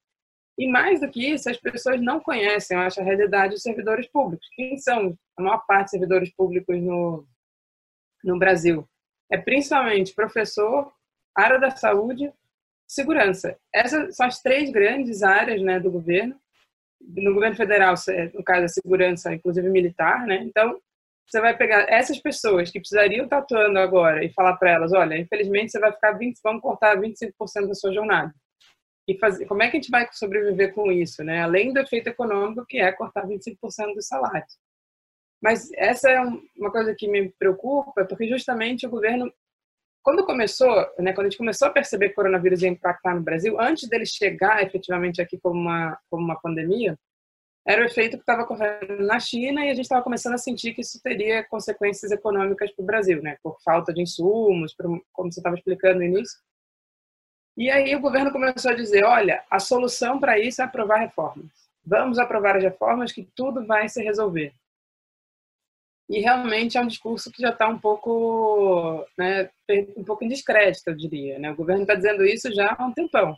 E 0.59 0.69
mais 0.69 1.01
do 1.01 1.11
que 1.11 1.33
isso, 1.33 1.51
as 1.51 1.57
pessoas 1.57 2.01
não 2.01 2.21
conhecem, 2.21 2.77
eu 2.77 2.83
acho, 2.83 3.01
a 3.01 3.05
realidade 3.05 3.55
dos 3.55 3.63
servidores 3.63 4.07
públicos. 4.09 4.47
Quem 4.55 4.77
são 4.79 5.17
a 5.37 5.43
maior 5.43 5.65
parte 5.67 5.85
dos 5.85 5.91
servidores 5.91 6.33
públicos 6.35 6.81
no, 6.81 7.27
no 8.23 8.39
Brasil? 8.39 8.89
É 9.31 9.37
principalmente 9.37 10.15
professor, 10.15 10.93
área 11.37 11.59
da 11.59 11.71
saúde, 11.71 12.33
segurança. 12.87 13.59
Essas 13.75 14.15
são 14.15 14.27
as 14.27 14.41
três 14.41 14.71
grandes 14.71 15.23
áreas 15.23 15.61
né, 15.61 15.81
do 15.81 15.91
governo. 15.91 16.37
No 17.01 17.35
governo 17.35 17.57
federal, 17.57 17.95
no 18.33 18.45
caso, 18.45 18.65
a 18.65 18.69
segurança, 18.69 19.35
inclusive 19.35 19.69
militar. 19.69 20.25
Né? 20.27 20.37
Então, 20.45 20.81
você 21.27 21.41
vai 21.41 21.57
pegar 21.57 21.87
essas 21.89 22.19
pessoas 22.19 22.71
que 22.71 22.79
precisariam 22.79 23.25
estar 23.25 23.39
atuando 23.39 23.79
agora 23.79 24.25
e 24.25 24.33
falar 24.33 24.57
para 24.57 24.71
elas, 24.71 24.93
olha, 24.93 25.19
infelizmente 25.19 25.73
você 25.73 25.81
vai 25.81 25.93
ficar 25.93 26.13
20, 26.13 26.39
vamos 26.43 26.63
cortar 26.63 26.97
25% 26.97 27.67
da 27.67 27.75
sua 27.75 27.93
jornada. 27.93 28.33
E 29.07 29.19
fazer, 29.19 29.47
como 29.47 29.63
é 29.63 29.71
que 29.71 29.77
a 29.77 29.81
gente 29.81 29.91
vai 29.91 30.09
sobreviver 30.13 30.75
com 30.75 30.91
isso, 30.91 31.23
né? 31.23 31.43
Além 31.43 31.73
do 31.73 31.81
efeito 31.81 32.09
econômico, 32.09 32.65
que 32.67 32.79
é 32.79 32.91
cortar 32.93 33.27
25% 33.27 33.95
dos 33.95 34.07
salários. 34.07 34.59
Mas 35.43 35.71
essa 35.75 36.09
é 36.09 36.21
uma 36.57 36.71
coisa 36.71 36.95
que 36.97 37.07
me 37.07 37.29
preocupa, 37.39 38.07
porque 38.07 38.27
justamente 38.27 38.87
o 38.87 38.91
governo, 38.91 39.31
quando 40.03 40.25
começou, 40.25 40.75
né, 40.99 41.13
quando 41.13 41.27
a 41.27 41.31
gente 41.31 41.37
começou 41.37 41.69
a 41.69 41.71
perceber 41.71 42.07
que 42.07 42.13
o 42.13 42.17
coronavírus 42.17 42.63
ia 42.63 42.71
impactar 42.71 43.15
no 43.15 43.21
Brasil, 43.21 43.61
antes 43.61 43.87
dele 43.87 44.07
chegar 44.07 44.63
efetivamente 44.63 45.21
aqui 45.21 45.39
como 45.39 45.61
uma, 45.61 45.99
como 46.09 46.25
uma 46.25 46.41
pandemia, 46.41 46.99
era 47.67 47.83
o 47.83 47.85
efeito 47.85 48.17
que 48.17 48.23
estava 48.23 48.43
ocorrendo 48.43 49.03
na 49.05 49.19
China 49.19 49.65
e 49.65 49.71
a 49.71 49.75
gente 49.75 49.85
estava 49.85 50.03
começando 50.03 50.35
a 50.35 50.39
sentir 50.39 50.75
que 50.75 50.83
isso 50.83 51.01
teria 51.03 51.43
consequências 51.45 52.11
econômicas 52.11 52.71
para 52.73 52.83
o 52.83 52.87
Brasil, 52.87 53.23
né? 53.23 53.39
Por 53.43 53.59
falta 53.63 53.93
de 53.93 54.03
insumos, 54.03 54.75
por, 54.75 54.87
como 55.13 55.33
você 55.33 55.41
estava 55.41 55.57
explicando 55.57 55.97
no 55.97 56.05
início. 56.05 56.39
E 57.57 57.71
aí 57.71 57.95
o 57.95 58.01
governo 58.01 58.33
começou 58.33 58.73
a 58.73 58.75
dizer, 58.75 59.05
olha, 59.05 59.45
a 59.49 59.61
solução 59.61 60.19
para 60.19 60.39
isso 60.39 60.61
é 60.61 60.65
aprovar 60.65 60.99
reformas. 60.99 61.47
Vamos 61.87 62.19
aprovar 62.19 62.57
as 62.57 62.63
reformas 62.63 63.13
que 63.13 63.29
tudo 63.35 63.65
vai 63.67 63.89
se 63.89 64.03
resolver. 64.03 64.53
E 66.09 66.21
realmente 66.21 66.77
é 66.77 66.81
um 66.81 66.87
discurso 66.87 67.31
que 67.31 67.41
já 67.41 67.51
está 67.51 67.69
um 67.69 67.79
pouco, 67.79 69.07
né, 69.17 69.49
um 69.97 70.05
pouco 70.05 70.25
em 70.25 70.29
descrédito, 70.29 70.91
eu 70.91 70.97
diria. 70.97 71.39
Né? 71.39 71.51
O 71.51 71.57
governo 71.57 71.83
está 71.83 71.95
dizendo 71.95 72.25
isso 72.25 72.53
já 72.53 72.75
há 72.77 72.85
um 72.85 72.93
tempão. 72.93 73.37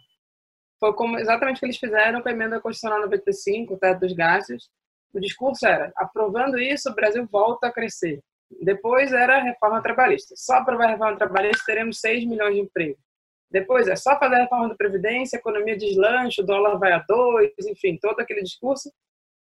Foi 0.80 0.92
como, 0.94 1.18
exatamente 1.18 1.56
o 1.56 1.60
que 1.60 1.66
eles 1.66 1.78
fizeram 1.78 2.20
com 2.22 2.28
a 2.28 2.32
emenda 2.32 2.60
constitucional 2.60 3.02
95, 3.02 3.74
o 3.74 3.78
teto 3.78 4.00
dos 4.00 4.12
gastos. 4.12 4.68
O 5.12 5.20
discurso 5.20 5.66
era, 5.66 5.92
aprovando 5.96 6.58
isso, 6.58 6.90
o 6.90 6.94
Brasil 6.94 7.26
volta 7.30 7.68
a 7.68 7.72
crescer. 7.72 8.20
Depois 8.62 9.12
era 9.12 9.36
a 9.38 9.42
reforma 9.42 9.82
trabalhista. 9.82 10.34
Só 10.36 10.54
aprovar 10.54 10.86
a 10.86 10.90
reforma 10.90 11.16
trabalhista 11.16 11.64
teremos 11.66 12.00
6 12.00 12.26
milhões 12.26 12.54
de 12.54 12.60
empregos. 12.60 13.05
Depois 13.50 13.86
é 13.88 13.96
só 13.96 14.18
fazer 14.18 14.36
a 14.36 14.42
reforma 14.42 14.68
da 14.68 14.74
Previdência, 14.74 15.36
economia 15.36 15.76
deslancha, 15.76 16.42
o 16.42 16.46
dólar 16.46 16.78
vai 16.78 16.92
a 16.92 16.98
2, 16.98 17.52
enfim, 17.68 17.98
todo 18.00 18.20
aquele 18.20 18.42
discurso. 18.42 18.92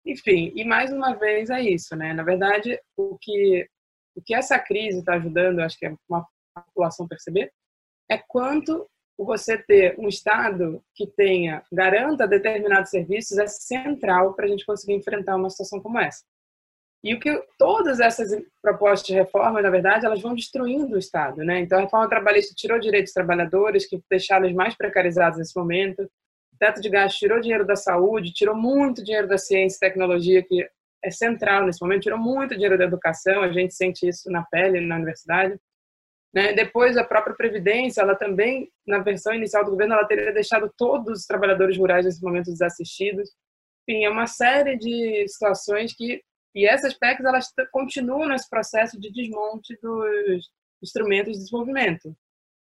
Enfim, 0.06 0.52
e 0.56 0.64
mais 0.64 0.92
uma 0.92 1.14
vez 1.14 1.50
é 1.50 1.62
isso, 1.62 1.96
né? 1.96 2.14
Na 2.14 2.24
verdade, 2.24 2.80
o 2.98 3.18
que, 3.20 3.68
o 4.16 4.22
que 4.22 4.34
essa 4.34 4.58
crise 4.58 5.00
está 5.00 5.16
ajudando, 5.16 5.60
acho 5.60 5.78
que 5.78 5.86
é 5.86 5.96
uma 6.10 6.26
população 6.66 7.08
perceber, 7.08 7.52
é 8.10 8.18
quanto 8.18 8.90
você 9.18 9.58
ter 9.58 10.00
um 10.00 10.08
Estado 10.08 10.84
que 10.96 11.06
tenha, 11.06 11.64
garanta 11.72 12.28
determinados 12.28 12.90
serviços 12.90 13.38
é 13.38 13.48
central 13.48 14.34
para 14.34 14.46
a 14.46 14.48
gente 14.48 14.66
conseguir 14.66 14.94
enfrentar 14.94 15.36
uma 15.36 15.50
situação 15.50 15.80
como 15.80 16.00
essa. 16.00 16.24
E 17.04 17.14
o 17.14 17.20
que 17.20 17.44
todas 17.58 18.00
essas 18.00 18.30
propostas 18.62 19.08
de 19.08 19.14
reforma, 19.14 19.62
na 19.62 19.70
verdade, 19.70 20.06
elas 20.06 20.22
vão 20.22 20.36
destruindo 20.36 20.96
o 20.96 21.00
Estado, 21.00 21.44
né? 21.44 21.60
Então 21.60 21.80
a 21.80 21.82
reforma 21.82 22.08
trabalhista 22.08 22.54
tirou 22.56 22.80
direitos 22.80 23.10
dos 23.10 23.14
trabalhadores, 23.14 23.88
que 23.88 24.00
deixaram 24.10 24.48
os 24.48 24.54
mais 24.54 24.76
precarizados 24.76 25.40
nesse 25.40 25.58
momento. 25.58 26.04
O 26.54 26.58
teto 26.60 26.80
de 26.80 26.90
gastos 26.90 27.20
tirou 27.20 27.40
dinheiro 27.40 27.66
da 27.66 27.76
saúde, 27.76 28.34
tirou 28.34 28.56
muito 28.56 29.04
dinheiro 29.04 29.28
da 29.28 29.38
ciência 29.38 29.78
e 29.78 29.80
tecnologia, 29.80 30.44
que 30.44 30.68
é 31.04 31.10
central 31.10 31.66
nesse 31.66 31.82
momento, 31.82 32.04
tirou 32.04 32.20
muito 32.20 32.54
dinheiro 32.54 32.78
da 32.78 32.84
educação, 32.84 33.42
a 33.42 33.52
gente 33.52 33.74
sente 33.74 34.08
isso 34.08 34.30
na 34.30 34.44
pele 34.44 34.80
na 34.82 34.96
universidade. 34.96 35.60
Né? 36.34 36.54
Depois, 36.54 36.96
a 36.96 37.04
própria 37.04 37.36
Previdência, 37.36 38.02
ela 38.02 38.16
também, 38.16 38.72
na 38.88 39.00
versão 39.00 39.34
inicial 39.34 39.66
do 39.66 39.72
governo, 39.72 39.96
ela 39.96 40.08
teria 40.08 40.32
deixado 40.32 40.72
todos 40.78 41.20
os 41.20 41.26
trabalhadores 41.26 41.78
rurais 41.78 42.06
nesse 42.06 42.24
momento 42.24 42.52
desassistidos. 42.52 43.30
Enfim, 43.88 44.06
é 44.06 44.10
uma 44.10 44.28
série 44.28 44.78
de 44.78 45.28
situações 45.28 45.94
que. 45.94 46.22
E 46.54 46.68
essas 46.68 46.94
PECs, 46.94 47.26
elas 47.26 47.54
continuam 47.72 48.28
nesse 48.28 48.50
processo 48.50 49.00
de 49.00 49.12
desmonte 49.12 49.78
dos 49.82 50.50
instrumentos 50.82 51.34
de 51.34 51.40
desenvolvimento. 51.40 52.16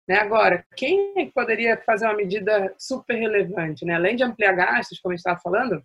Né? 0.07 0.15
Agora, 0.15 0.65
quem 0.75 1.13
é 1.17 1.29
poderia 1.29 1.77
fazer 1.83 2.05
uma 2.05 2.15
medida 2.15 2.73
super 2.77 3.15
relevante? 3.15 3.85
Né? 3.85 3.93
Além 3.93 4.15
de 4.15 4.23
ampliar 4.23 4.53
gastos, 4.53 4.99
como 4.99 5.13
a 5.13 5.15
gente 5.15 5.19
estava 5.19 5.39
falando, 5.39 5.83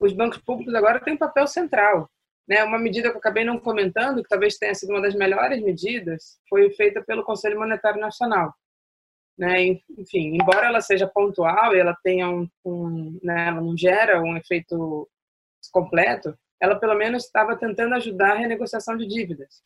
os 0.00 0.12
bancos 0.12 0.38
públicos 0.38 0.74
agora 0.74 1.00
têm 1.00 1.14
um 1.14 1.18
papel 1.18 1.46
central. 1.46 2.10
Né, 2.48 2.64
uma 2.64 2.78
medida 2.78 3.10
que 3.10 3.14
eu 3.14 3.18
acabei 3.18 3.44
não 3.44 3.58
comentando, 3.58 4.22
que 4.22 4.28
talvez 4.28 4.56
tenha 4.56 4.74
sido 4.74 4.88
uma 4.88 5.02
das 5.02 5.14
melhores 5.14 5.62
medidas, 5.62 6.40
foi 6.48 6.70
feita 6.70 7.02
pelo 7.02 7.22
Conselho 7.22 7.58
Monetário 7.58 8.00
Nacional. 8.00 8.54
Né, 9.36 9.78
enfim, 9.98 10.34
embora 10.34 10.66
ela 10.66 10.80
seja 10.80 11.06
pontual 11.06 11.76
e 11.76 11.78
ela 11.78 11.94
tenha 12.02 12.28
um, 12.28 12.48
um 12.64 13.20
né, 13.22 13.48
ela 13.48 13.60
não 13.60 13.76
gera 13.76 14.22
um 14.22 14.34
efeito 14.34 15.06
completo, 15.70 16.34
ela 16.60 16.78
pelo 16.78 16.94
menos 16.94 17.24
estava 17.24 17.56
tentando 17.56 17.94
ajudar 17.94 18.32
a 18.32 18.38
renegociação 18.38 18.96
de 18.96 19.06
dívidas. 19.06 19.62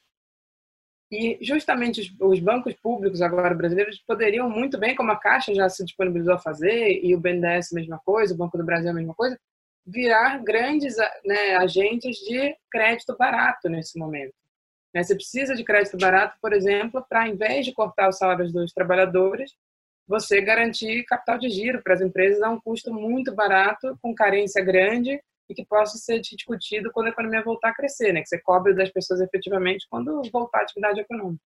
E 1.11 1.39
justamente 1.43 2.01
os, 2.01 2.15
os, 2.21 2.41
bancos 2.41 2.75
públicos 2.75 3.21
agora 3.21 3.55
brasileiros 3.55 4.03
poderiam 4.07 4.49
muito 4.49 4.79
bem, 4.79 4.95
como 4.95 5.11
a 5.11 5.17
Caixa 5.17 5.55
já 5.55 5.69
se 5.69 5.85
disponibilizou 5.85 6.35
a 6.35 6.39
fazer, 6.39 7.01
e 7.05 7.15
o 7.15 7.21
BNDES 7.21 7.73
a 7.73 7.75
mesma 7.75 8.01
coisa, 8.03 8.33
o 8.33 8.37
Banco 8.37 8.57
do 8.57 8.65
Brasil 8.65 8.91
a 8.91 8.95
mesma 8.95 9.15
coisa, 9.15 9.39
virar 9.85 10.43
grandes 10.43 10.97
né, 11.25 11.57
agentes 11.57 12.17
de 12.17 12.57
crédito 12.71 13.15
barato 13.19 13.69
nesse 13.69 13.99
momento. 13.99 14.33
Né, 14.95 15.03
você 15.03 15.15
precisa 15.15 15.55
de 15.55 15.65
crédito 15.65 15.99
barato, 15.99 16.39
por 16.41 16.55
exemplo, 16.55 17.05
para, 17.07 17.29
em 17.29 17.37
vez 17.37 17.67
de 17.67 17.75
cortar 17.75 18.09
os 18.09 18.17
salários 18.17 18.51
dos 18.51 18.73
trabalhadores, 18.73 19.53
você 20.07 20.41
garantir 20.41 21.05
capital 21.05 21.39
de 21.39 21.51
giro 21.51 21.83
para 21.83 21.93
as 21.93 22.01
empresas 22.01 22.43
a 22.43 22.49
um 22.49 22.61
custo 22.61 22.93
muito 22.93 23.35
barato, 23.35 23.99
com 24.01 24.15
carência 24.15 24.65
grande 24.65 25.21
e 25.53 25.55
que 25.55 25.65
possa 25.67 25.99
ser 25.99 26.21
discutido 26.21 26.91
quando 26.91 27.07
a 27.09 27.11
economia 27.11 27.45
voltar 27.45 27.69
a 27.69 27.75
crescer, 27.75 28.13
né? 28.13 28.23
que 28.23 28.29
você 28.29 28.41
cobre 28.41 28.75
das 28.75 28.91
pessoas 28.91 29.21
efetivamente 29.21 29.87
quando 29.89 30.23
voltar 30.33 30.61
a 30.61 30.63
atividade 30.63 31.01
econômica. 31.01 31.43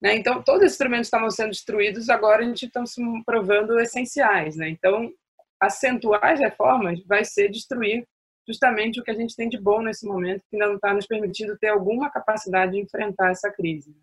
Né? 0.00 0.16
Então, 0.16 0.42
todos 0.42 0.62
esses 0.62 0.74
instrumentos 0.74 1.08
estavam 1.08 1.30
sendo 1.30 1.50
destruídos, 1.50 2.08
agora 2.08 2.42
a 2.42 2.46
gente 2.46 2.66
está 2.66 2.84
se 2.86 3.02
provando 3.24 3.78
essenciais. 3.78 4.56
Né? 4.56 4.70
Então, 4.70 5.12
acentuar 5.60 6.24
as 6.24 6.40
reformas 6.40 7.04
vai 7.04 7.24
ser 7.24 7.48
destruir 7.50 8.06
justamente 8.46 9.00
o 9.00 9.04
que 9.04 9.10
a 9.10 9.14
gente 9.14 9.36
tem 9.36 9.48
de 9.48 9.60
bom 9.60 9.82
nesse 9.82 10.06
momento, 10.06 10.44
que 10.48 10.56
ainda 10.56 10.68
não 10.68 10.76
está 10.76 10.94
nos 10.94 11.06
permitindo 11.06 11.56
ter 11.58 11.68
alguma 11.68 12.10
capacidade 12.10 12.72
de 12.72 12.80
enfrentar 12.80 13.30
essa 13.30 13.50
crise. 13.50 13.94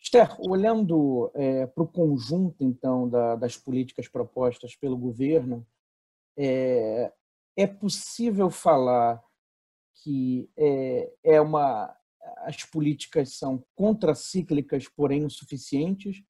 Esther, 0.00 0.28
olhando 0.40 1.30
é, 1.34 1.66
para 1.66 1.82
o 1.82 1.88
conjunto, 1.88 2.64
então, 2.64 3.08
da, 3.08 3.36
das 3.36 3.56
políticas 3.56 4.08
propostas 4.08 4.74
pelo 4.74 4.96
governo, 4.96 5.66
é, 6.38 7.12
é 7.58 7.66
possível 7.66 8.50
falar 8.50 9.20
que 10.04 10.48
é, 10.56 11.10
é 11.24 11.40
uma, 11.40 11.92
as 12.44 12.62
políticas 12.62 13.36
são 13.36 13.64
contracíclicas, 13.74 14.86
porém 14.86 15.24
insuficientes, 15.24 16.22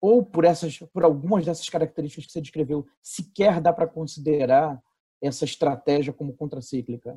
ou 0.00 0.24
por 0.24 0.44
essas, 0.44 0.80
por 0.92 1.04
algumas 1.04 1.46
dessas 1.46 1.68
características 1.68 2.26
que 2.26 2.32
você 2.32 2.40
descreveu, 2.40 2.84
sequer 3.00 3.60
dá 3.60 3.72
para 3.72 3.86
considerar 3.86 4.82
essa 5.22 5.44
estratégia 5.44 6.12
como 6.12 6.34
contracíclica? 6.34 7.16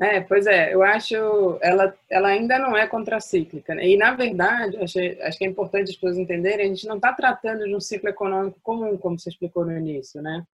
É, 0.00 0.20
pois 0.22 0.44
é, 0.48 0.74
eu 0.74 0.82
acho 0.82 1.14
ela 1.62 1.96
ela 2.10 2.26
ainda 2.30 2.58
não 2.58 2.76
é 2.76 2.84
contracíclica. 2.88 3.76
Né? 3.76 3.90
E, 3.90 3.96
na 3.96 4.12
verdade, 4.16 4.76
acho, 4.78 4.98
acho 5.22 5.38
que 5.38 5.44
é 5.44 5.48
importante 5.48 5.90
as 5.90 5.94
pessoas 5.94 6.18
entenderem, 6.18 6.66
a 6.66 6.68
gente 6.68 6.88
não 6.88 6.96
está 6.96 7.12
tratando 7.12 7.64
de 7.64 7.76
um 7.76 7.78
ciclo 7.78 8.08
econômico 8.08 8.58
comum, 8.60 8.98
como 8.98 9.16
você 9.16 9.28
explicou 9.28 9.64
no 9.64 9.78
início, 9.78 10.20
né? 10.20 10.44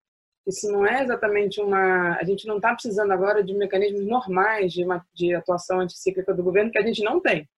Isso 0.47 0.71
não 0.71 0.87
é 0.87 1.03
exatamente 1.03 1.61
uma... 1.61 2.17
A 2.17 2.25
gente 2.25 2.47
não 2.47 2.57
está 2.57 2.73
precisando 2.73 3.13
agora 3.13 3.43
de 3.43 3.55
mecanismos 3.55 4.05
normais 4.07 4.73
de, 4.73 4.85
uma, 4.85 5.05
de 5.15 5.35
atuação 5.35 5.81
anticíclica 5.81 6.35
do 6.35 6.43
governo, 6.43 6.71
que 6.71 6.79
a 6.79 6.87
gente 6.87 7.03
não 7.03 7.21
tem. 7.21 7.49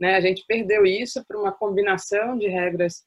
Né? 0.00 0.16
A 0.16 0.20
gente 0.20 0.44
perdeu 0.46 0.84
isso 0.84 1.24
por 1.26 1.36
uma 1.36 1.52
combinação 1.52 2.36
de 2.36 2.48
regras 2.48 3.04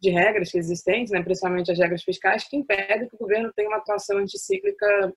de 0.00 0.10
regras 0.10 0.54
existentes, 0.54 1.12
né, 1.12 1.22
principalmente 1.22 1.70
as 1.70 1.78
regras 1.78 2.02
fiscais, 2.02 2.44
que 2.48 2.56
impedem 2.56 3.08
que 3.08 3.14
o 3.14 3.18
governo 3.18 3.52
tenha 3.54 3.68
uma 3.68 3.78
atuação 3.78 4.18
anticíclica 4.18 5.12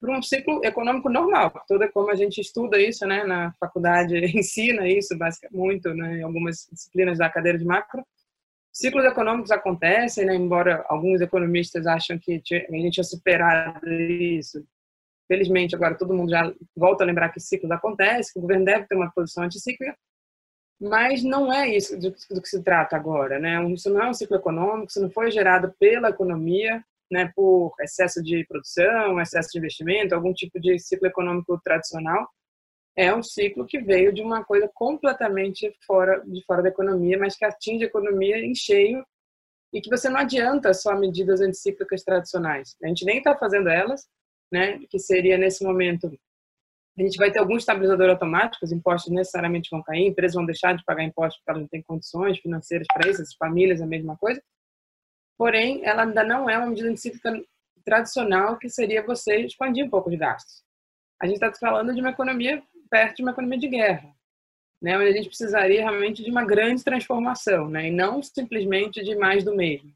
para 0.00 0.16
um 0.16 0.22
ciclo 0.22 0.64
econômico 0.64 1.08
normal. 1.08 1.52
Toda 1.66 1.90
como 1.90 2.10
a 2.10 2.14
gente 2.14 2.40
estuda 2.40 2.80
isso, 2.80 3.06
né, 3.06 3.24
na 3.24 3.52
faculdade 3.58 4.16
ensina 4.36 4.88
isso 4.88 5.16
basicamente 5.16 5.56
muito, 5.56 5.94
né, 5.94 6.18
em 6.18 6.22
algumas 6.22 6.68
disciplinas 6.70 7.18
da 7.18 7.28
cadeira 7.28 7.58
de 7.58 7.64
macro. 7.64 8.04
Ciclos 8.78 9.04
econômicos 9.04 9.50
acontecem, 9.50 10.24
né, 10.24 10.36
embora 10.36 10.84
alguns 10.88 11.20
economistas 11.20 11.84
acham 11.84 12.16
que 12.16 12.30
a 12.30 12.34
gente 12.36 12.90
tinha 12.92 13.02
superado 13.02 13.84
isso. 13.92 14.64
Felizmente, 15.26 15.74
agora 15.74 15.98
todo 15.98 16.14
mundo 16.14 16.30
já 16.30 16.54
volta 16.76 17.02
a 17.02 17.06
lembrar 17.06 17.30
que 17.30 17.40
ciclos 17.40 17.72
acontecem, 17.72 18.32
que 18.32 18.38
o 18.38 18.42
governo 18.42 18.64
deve 18.64 18.86
ter 18.86 18.94
uma 18.94 19.10
posição 19.10 19.42
anticíclica, 19.42 19.98
mas 20.80 21.24
não 21.24 21.52
é 21.52 21.68
isso 21.74 21.98
do, 21.98 22.14
do, 22.30 22.40
que 22.40 22.48
se 22.48 22.62
trata 22.62 22.94
agora, 22.94 23.40
né? 23.40 23.60
Isso 23.72 23.90
não 23.90 24.00
é 24.00 24.10
um 24.10 24.14
ciclo 24.14 24.36
econômico, 24.36 24.90
isso 24.90 25.02
não 25.02 25.10
foi 25.10 25.32
gerado 25.32 25.74
pela 25.80 26.10
economia, 26.10 26.80
né, 27.10 27.32
por 27.34 27.74
excesso 27.80 28.22
de 28.22 28.46
produção, 28.46 29.20
excesso 29.20 29.48
de 29.50 29.58
investimento, 29.58 30.14
algum 30.14 30.32
tipo 30.32 30.60
de 30.60 30.78
ciclo 30.78 31.08
econômico 31.08 31.60
tradicional. 31.64 32.28
É 32.98 33.14
um 33.14 33.22
ciclo 33.22 33.64
que 33.64 33.78
veio 33.78 34.12
de 34.12 34.20
uma 34.20 34.42
coisa 34.44 34.68
completamente 34.74 35.72
fora 35.86 36.20
de 36.26 36.44
fora 36.44 36.62
da 36.62 36.68
economia, 36.68 37.16
mas 37.16 37.36
que 37.36 37.44
atinge 37.44 37.84
a 37.84 37.86
economia 37.86 38.38
em 38.38 38.56
cheio 38.56 39.06
e 39.72 39.80
que 39.80 39.88
você 39.88 40.08
não 40.08 40.18
adianta 40.18 40.74
só 40.74 40.96
medidas 40.96 41.40
anticíclicas 41.40 42.02
tradicionais. 42.02 42.74
A 42.82 42.88
gente 42.88 43.04
nem 43.04 43.18
está 43.18 43.36
fazendo 43.36 43.68
elas, 43.68 44.08
né, 44.50 44.80
que 44.90 44.98
seria 44.98 45.38
nesse 45.38 45.62
momento 45.62 46.10
a 46.98 47.02
gente 47.04 47.16
vai 47.16 47.30
ter 47.30 47.38
algum 47.38 47.56
estabilizador 47.56 48.10
automático, 48.10 48.64
os 48.64 48.72
impostos 48.72 49.12
necessariamente 49.12 49.70
vão 49.70 49.80
cair, 49.80 50.08
empresas 50.08 50.34
vão 50.34 50.44
deixar 50.44 50.76
de 50.76 50.84
pagar 50.84 51.04
impostos 51.04 51.38
porque 51.38 51.50
elas 51.50 51.62
não 51.62 51.68
têm 51.68 51.82
condições 51.82 52.38
financeiras 52.40 52.88
para 52.92 53.08
isso, 53.08 53.22
as 53.22 53.34
famílias 53.34 53.80
a 53.80 53.86
mesma 53.86 54.16
coisa. 54.16 54.42
Porém, 55.36 55.84
ela 55.84 56.02
ainda 56.02 56.24
não 56.24 56.50
é 56.50 56.58
uma 56.58 56.66
medida 56.66 56.94
cíclica 56.96 57.40
tradicional 57.84 58.58
que 58.58 58.68
seria 58.68 59.06
você 59.06 59.36
expandir 59.36 59.84
um 59.84 59.90
pouco 59.90 60.10
de 60.10 60.16
gastos. 60.16 60.64
A 61.22 61.26
gente 61.26 61.36
está 61.36 61.52
falando 61.54 61.94
de 61.94 62.00
uma 62.00 62.10
economia 62.10 62.60
perto 62.88 63.16
de 63.16 63.22
uma 63.22 63.32
economia 63.32 63.58
de 63.58 63.68
guerra, 63.68 64.14
né, 64.80 64.96
onde 64.96 65.08
a 65.08 65.12
gente 65.12 65.28
precisaria 65.28 65.80
realmente 65.80 66.22
de 66.22 66.30
uma 66.30 66.44
grande 66.44 66.84
transformação, 66.84 67.68
né, 67.68 67.88
e 67.88 67.90
não 67.90 68.22
simplesmente 68.22 69.02
de 69.02 69.16
mais 69.16 69.44
do 69.44 69.54
mesmo. 69.54 69.92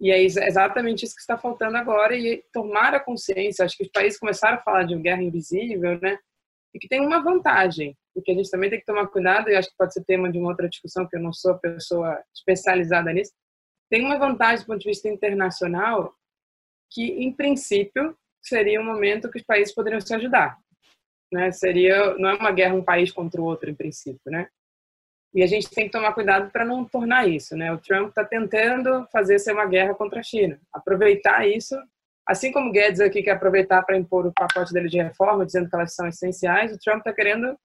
E 0.00 0.10
é 0.10 0.20
exatamente 0.20 1.04
isso 1.04 1.14
que 1.14 1.20
está 1.20 1.38
faltando 1.38 1.76
agora 1.76 2.16
e 2.16 2.42
tomar 2.52 2.92
a 2.92 2.98
consciência. 2.98 3.64
Acho 3.64 3.76
que 3.76 3.84
os 3.84 3.88
países 3.88 4.18
começaram 4.18 4.58
a 4.58 4.60
falar 4.60 4.82
de 4.82 4.96
guerra 4.96 5.22
invisível, 5.22 5.96
né? 6.00 6.18
E 6.74 6.78
que 6.80 6.88
tem 6.88 7.00
uma 7.00 7.22
vantagem, 7.22 7.96
porque 8.12 8.32
a 8.32 8.34
gente 8.34 8.50
também 8.50 8.68
tem 8.68 8.80
que 8.80 8.84
tomar 8.84 9.06
cuidado, 9.06 9.48
e 9.48 9.54
acho 9.54 9.68
que 9.68 9.76
pode 9.78 9.92
ser 9.92 10.02
tema 10.04 10.32
de 10.32 10.38
uma 10.38 10.48
outra 10.48 10.68
discussão, 10.68 11.06
que 11.06 11.16
eu 11.16 11.20
não 11.20 11.32
sou 11.32 11.56
pessoa 11.56 12.20
especializada 12.34 13.12
nisso. 13.12 13.32
Tem 13.88 14.04
uma 14.04 14.18
vantagem 14.18 14.64
do 14.64 14.66
ponto 14.66 14.80
de 14.80 14.88
vista 14.88 15.08
internacional, 15.08 16.12
que 16.90 17.04
em 17.04 17.32
princípio 17.32 18.18
seria 18.42 18.80
um 18.80 18.84
momento 18.84 19.30
que 19.30 19.38
os 19.38 19.44
países 19.44 19.72
poderiam 19.72 20.00
se 20.00 20.12
ajudar. 20.14 20.58
Né? 21.32 21.50
Seria, 21.50 22.14
não 22.18 22.28
é 22.28 22.34
uma 22.34 22.52
guerra 22.52 22.74
um 22.74 22.84
país 22.84 23.10
contra 23.10 23.40
o 23.40 23.44
outro, 23.44 23.70
em 23.70 23.74
princípio, 23.74 24.20
né? 24.26 24.48
E 25.34 25.42
a 25.42 25.46
gente 25.46 25.70
tem 25.70 25.86
que 25.86 25.90
tomar 25.90 26.12
cuidado 26.12 26.50
para 26.50 26.62
não 26.62 26.84
tornar 26.84 27.26
isso, 27.26 27.56
né? 27.56 27.72
O 27.72 27.78
Trump 27.78 28.10
está 28.10 28.22
tentando 28.22 29.06
fazer 29.10 29.38
ser 29.38 29.52
uma 29.52 29.64
guerra 29.64 29.94
contra 29.94 30.20
a 30.20 30.22
China, 30.22 30.60
aproveitar 30.70 31.48
isso, 31.48 31.74
assim 32.28 32.52
como 32.52 32.70
Guedes 32.70 33.00
aqui 33.00 33.22
quer 33.22 33.32
aproveitar 33.32 33.82
para 33.82 33.96
impor 33.96 34.26
o 34.26 34.32
pacote 34.32 34.74
dele 34.74 34.88
de 34.88 35.00
reforma, 35.00 35.46
dizendo 35.46 35.70
que 35.70 35.74
elas 35.74 35.94
são 35.94 36.06
essenciais, 36.06 36.72
o 36.72 36.78
Trump 36.78 36.98
está 36.98 37.14
querendo 37.14 37.58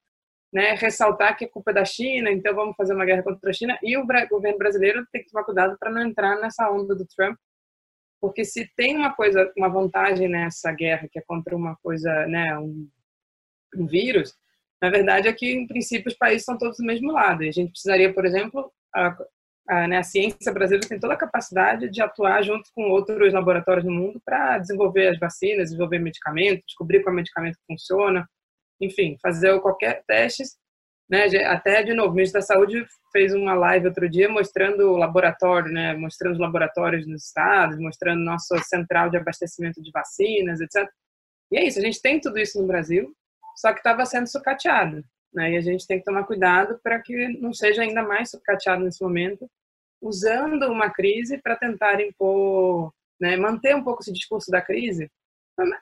né, 0.50 0.74
ressaltar 0.74 1.36
que 1.36 1.44
é 1.44 1.48
culpa 1.48 1.72
da 1.72 1.84
China, 1.84 2.30
então 2.30 2.54
vamos 2.54 2.74
fazer 2.74 2.94
uma 2.94 3.04
guerra 3.04 3.22
contra 3.22 3.50
a 3.50 3.52
China, 3.52 3.78
e 3.82 3.98
o 3.98 4.06
governo 4.30 4.56
brasileiro 4.56 5.06
tem 5.12 5.22
que 5.22 5.30
tomar 5.30 5.44
cuidado 5.44 5.76
para 5.78 5.90
não 5.90 6.00
entrar 6.00 6.40
nessa 6.40 6.70
onda 6.70 6.94
do 6.94 7.06
Trump, 7.06 7.36
porque 8.18 8.46
se 8.46 8.66
tem 8.74 8.96
uma 8.96 9.14
coisa, 9.14 9.52
uma 9.58 9.68
vantagem 9.68 10.26
nessa 10.26 10.72
guerra 10.72 11.06
que 11.10 11.18
é 11.18 11.22
contra 11.22 11.54
uma 11.54 11.76
coisa, 11.82 12.26
né, 12.26 12.58
um, 12.58 12.88
um 13.76 13.86
vírus, 13.86 14.34
na 14.80 14.90
verdade, 14.90 15.28
é 15.28 15.32
que, 15.32 15.52
em 15.52 15.66
princípio, 15.66 16.08
os 16.08 16.16
países 16.16 16.42
estão 16.42 16.56
todos 16.56 16.78
do 16.78 16.84
mesmo 16.84 17.12
lado. 17.12 17.42
A 17.42 17.50
gente 17.50 17.72
precisaria, 17.72 18.12
por 18.14 18.24
exemplo, 18.24 18.72
a, 18.94 19.16
a, 19.68 19.88
né, 19.88 19.98
a 19.98 20.02
ciência 20.02 20.52
brasileira 20.52 20.88
tem 20.88 21.00
toda 21.00 21.14
a 21.14 21.18
capacidade 21.18 21.90
de 21.90 22.00
atuar 22.00 22.42
junto 22.42 22.70
com 22.74 22.90
outros 22.90 23.32
laboratórios 23.32 23.84
no 23.84 23.92
mundo 23.92 24.20
para 24.24 24.58
desenvolver 24.58 25.08
as 25.08 25.18
vacinas, 25.18 25.70
desenvolver 25.70 25.98
medicamentos, 25.98 26.64
descobrir 26.66 27.04
o 27.06 27.12
medicamento 27.12 27.58
funciona, 27.66 28.28
enfim, 28.80 29.16
fazer 29.20 29.60
qualquer 29.60 30.02
teste. 30.06 30.44
Né, 31.10 31.24
até, 31.46 31.82
de 31.82 31.94
novo, 31.94 32.12
o 32.12 32.14
ministro 32.14 32.38
da 32.38 32.46
Saúde 32.46 32.84
fez 33.10 33.32
uma 33.34 33.54
live 33.54 33.88
outro 33.88 34.08
dia 34.08 34.28
mostrando 34.28 34.92
o 34.92 34.96
laboratório, 34.96 35.72
né, 35.72 35.94
mostrando 35.94 36.34
os 36.34 36.38
laboratórios 36.38 37.06
nos 37.06 37.26
estados, 37.26 37.78
mostrando 37.78 38.20
nossa 38.22 38.58
central 38.58 39.10
de 39.10 39.16
abastecimento 39.16 39.82
de 39.82 39.90
vacinas, 39.90 40.60
etc. 40.60 40.86
E 41.50 41.58
é 41.58 41.66
isso, 41.66 41.78
a 41.78 41.82
gente 41.82 42.00
tem 42.00 42.20
tudo 42.20 42.38
isso 42.38 42.60
no 42.60 42.66
Brasil, 42.66 43.10
só 43.58 43.72
que 43.72 43.80
estava 43.80 44.06
sendo 44.06 44.28
sucateado. 44.28 45.04
Né? 45.34 45.52
E 45.52 45.56
a 45.56 45.60
gente 45.60 45.84
tem 45.84 45.98
que 45.98 46.04
tomar 46.04 46.22
cuidado 46.22 46.78
para 46.80 47.00
que 47.02 47.26
não 47.40 47.52
seja 47.52 47.82
ainda 47.82 48.04
mais 48.04 48.30
sucateado 48.30 48.84
nesse 48.84 49.02
momento, 49.02 49.50
usando 50.00 50.70
uma 50.70 50.90
crise 50.90 51.38
para 51.38 51.56
tentar 51.56 52.00
impor, 52.00 52.94
né, 53.20 53.36
manter 53.36 53.74
um 53.74 53.82
pouco 53.82 54.00
esse 54.00 54.12
discurso 54.12 54.48
da 54.48 54.62
crise. 54.62 55.10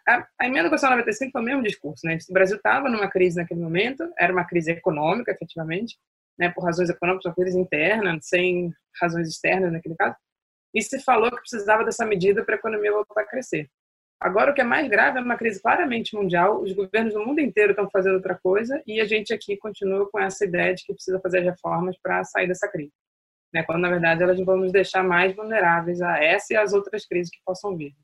A, 0.09 0.27
a 0.41 0.47
emenda 0.47 0.71
constitucional 0.71 0.97
95 0.97 1.33
foi 1.33 1.43
o 1.43 1.45
mesmo 1.45 1.63
discurso. 1.63 2.07
Né? 2.07 2.17
O 2.31 2.33
Brasil 2.33 2.57
estava 2.57 2.89
numa 2.89 3.11
crise 3.11 3.37
naquele 3.37 3.61
momento, 3.61 4.11
era 4.19 4.33
uma 4.33 4.47
crise 4.47 4.71
econômica, 4.71 5.31
efetivamente, 5.31 5.99
né, 6.39 6.49
por 6.49 6.65
razões 6.65 6.89
econômicas, 6.89 7.27
uma 7.27 7.35
crise 7.35 7.59
interna, 7.59 8.19
sem 8.23 8.73
razões 8.99 9.29
externas 9.29 9.71
naquele 9.71 9.97
caso. 9.97 10.17
E 10.73 10.81
se 10.81 10.99
falou 11.01 11.31
que 11.31 11.41
precisava 11.41 11.85
dessa 11.85 12.07
medida 12.07 12.43
para 12.43 12.55
a 12.55 12.59
economia 12.59 12.91
voltar 12.91 13.21
a 13.21 13.27
crescer. 13.27 13.69
Agora, 14.19 14.51
o 14.51 14.55
que 14.55 14.63
é 14.63 14.65
mais 14.65 14.89
grave 14.89 15.19
é 15.19 15.23
uma 15.23 15.37
crise 15.37 15.61
claramente 15.61 16.17
mundial, 16.17 16.63
os 16.63 16.73
governos 16.73 17.13
do 17.13 17.25
mundo 17.25 17.39
inteiro 17.39 17.73
estão 17.73 17.89
fazendo 17.91 18.15
outra 18.15 18.39
coisa 18.39 18.83
e 18.87 18.99
a 18.99 19.05
gente 19.05 19.33
aqui 19.33 19.57
continua 19.59 20.09
com 20.11 20.19
essa 20.19 20.45
ideia 20.45 20.75
de 20.75 20.85
que 20.85 20.95
precisa 20.95 21.21
fazer 21.21 21.41
reformas 21.41 21.97
para 22.03 22.25
sair 22.25 22.49
dessa 22.49 22.67
crise. 22.67 22.93
Né? 23.53 23.63
Quando, 23.63 23.81
na 23.81 23.91
verdade, 23.91 24.23
elas 24.23 24.41
vão 24.41 24.57
nos 24.57 24.73
deixar 24.73 25.03
mais 25.03 25.37
vulneráveis 25.37 26.01
a 26.01 26.19
essa 26.23 26.55
e 26.55 26.57
às 26.57 26.73
outras 26.73 27.07
crises 27.07 27.31
que 27.31 27.43
possam 27.45 27.77
vir. 27.77 27.95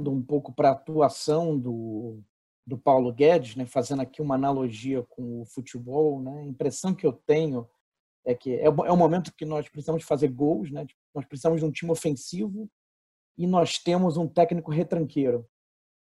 Um 0.00 0.22
pouco 0.22 0.52
para 0.54 0.68
a 0.68 0.72
atuação 0.72 1.58
do, 1.58 2.20
do 2.66 2.76
Paulo 2.76 3.12
Guedes, 3.12 3.56
né? 3.56 3.64
fazendo 3.64 4.02
aqui 4.02 4.20
uma 4.20 4.34
analogia 4.34 5.02
com 5.08 5.40
o 5.40 5.46
futebol, 5.46 6.22
né? 6.22 6.40
a 6.40 6.46
impressão 6.46 6.94
que 6.94 7.06
eu 7.06 7.12
tenho 7.12 7.66
é 8.26 8.34
que 8.34 8.54
é, 8.54 8.66
é 8.66 8.68
o 8.68 8.96
momento 8.96 9.32
que 9.34 9.46
nós 9.46 9.66
precisamos 9.66 10.04
fazer 10.04 10.28
gols, 10.28 10.70
né? 10.70 10.86
nós 11.14 11.24
precisamos 11.24 11.60
de 11.60 11.66
um 11.66 11.72
time 11.72 11.90
ofensivo 11.90 12.70
e 13.40 13.46
nós 13.46 13.78
temos 13.78 14.18
um 14.18 14.28
técnico 14.28 14.70
retranqueiro. 14.70 15.48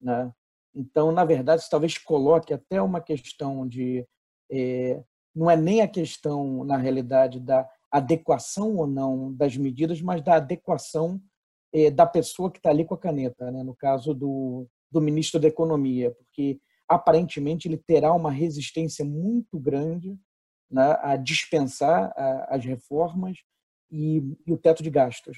Né? 0.02 0.32
Então, 0.74 1.12
na 1.12 1.26
verdade, 1.26 1.62
isso 1.62 1.70
talvez 1.70 1.98
coloque 1.98 2.54
até 2.54 2.82
uma 2.82 3.02
questão 3.02 3.68
de. 3.68 4.08
É, 4.50 5.04
não 5.36 5.52
é 5.52 5.58
nem 5.58 5.82
a 5.82 5.88
questão, 5.88 6.64
na 6.64 6.78
realidade, 6.78 7.42
da 7.42 7.70
adequação 7.92 8.78
ou 8.78 8.88
não 8.88 9.34
das 9.34 9.58
medidas, 9.58 10.02
mas 10.02 10.24
da 10.24 10.36
adequação 10.36 11.22
é, 11.74 11.92
da 11.92 12.06
pessoa 12.06 12.50
que 12.50 12.58
está 12.58 12.70
ali 12.70 12.86
com 12.86 12.94
a 12.94 12.98
caneta, 12.98 13.52
né? 13.52 13.64
no 13.64 13.76
caso 13.76 14.14
do, 14.14 14.66
do 14.90 15.02
ministro 15.02 15.38
da 15.38 15.50
Economia, 15.50 16.12
porque 16.12 16.58
aparentemente 16.88 17.68
ele 17.68 17.78
terá 17.78 18.14
uma 18.14 18.32
resistência 18.32 19.04
muito 19.04 19.60
grande 19.60 20.18
né, 20.72 20.98
a 21.02 21.18
dispensar 21.18 22.14
a, 22.16 22.56
as 22.56 22.64
reformas 22.64 23.40
e, 23.92 24.24
e 24.48 24.54
o 24.54 24.58
teto 24.58 24.82
de 24.82 24.90
gastos. 24.90 25.38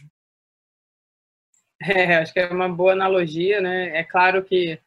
É, 1.81 2.15
acho 2.17 2.33
que 2.33 2.39
é 2.39 2.47
uma 2.49 2.67
boa 2.69 2.93
analogia, 2.93 3.61
né? 3.61 3.97
É 3.97 4.03
claro 4.03 4.43
que, 4.43 4.79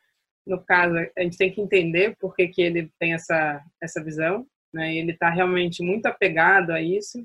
no 0.47 0.63
caso, 0.63 0.97
a 1.17 1.23
gente 1.23 1.39
tem 1.39 1.53
que 1.53 1.61
entender 1.61 2.17
por 2.19 2.35
que, 2.35 2.49
que 2.49 2.63
ele 2.63 2.91
tem 2.99 3.15
essa, 3.15 3.63
essa 3.81 4.03
visão, 4.03 4.47
né? 4.73 4.97
Ele 4.97 5.13
está 5.13 5.31
realmente 5.31 5.83
muito 5.83 6.07
apegado 6.07 6.71
a 6.73 6.81
isso. 6.83 7.25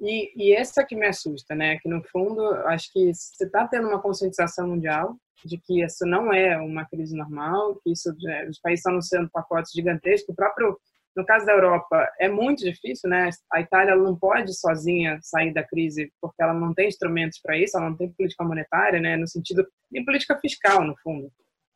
E, 0.00 0.32
e 0.36 0.52
essa 0.52 0.84
que 0.84 0.96
me 0.96 1.06
assusta, 1.06 1.54
né? 1.54 1.78
Que, 1.78 1.88
no 1.88 2.02
fundo, 2.04 2.42
acho 2.66 2.92
que 2.92 3.14
você 3.14 3.44
está 3.44 3.66
tendo 3.66 3.88
uma 3.88 4.02
conscientização 4.02 4.68
mundial 4.68 5.16
de 5.44 5.58
que 5.58 5.82
isso 5.82 6.04
não 6.06 6.32
é 6.32 6.56
uma 6.58 6.84
crise 6.84 7.16
normal, 7.16 7.76
que 7.82 7.92
isso, 7.92 8.10
os 8.48 8.60
países 8.60 8.80
estão 8.80 8.92
anunciando 8.92 9.30
pacotes 9.32 9.72
gigantescos. 9.72 10.28
O 10.28 10.36
próprio 10.36 10.78
no 11.16 11.26
caso 11.26 11.44
da 11.44 11.52
Europa, 11.52 12.08
é 12.18 12.28
muito 12.28 12.64
difícil, 12.64 13.08
né? 13.08 13.28
A 13.52 13.60
Itália 13.60 13.94
não 13.94 14.16
pode 14.16 14.58
sozinha 14.58 15.18
sair 15.22 15.52
da 15.52 15.62
crise 15.62 16.10
porque 16.20 16.42
ela 16.42 16.54
não 16.54 16.72
tem 16.72 16.88
instrumentos 16.88 17.38
para 17.42 17.56
isso, 17.56 17.76
ela 17.76 17.90
não 17.90 17.96
tem 17.96 18.10
política 18.12 18.44
monetária, 18.44 19.00
né? 19.00 19.16
No 19.16 19.28
sentido, 19.28 19.66
nem 19.90 20.04
política 20.04 20.38
fiscal, 20.40 20.84
no 20.84 20.94
fundo. 21.02 21.30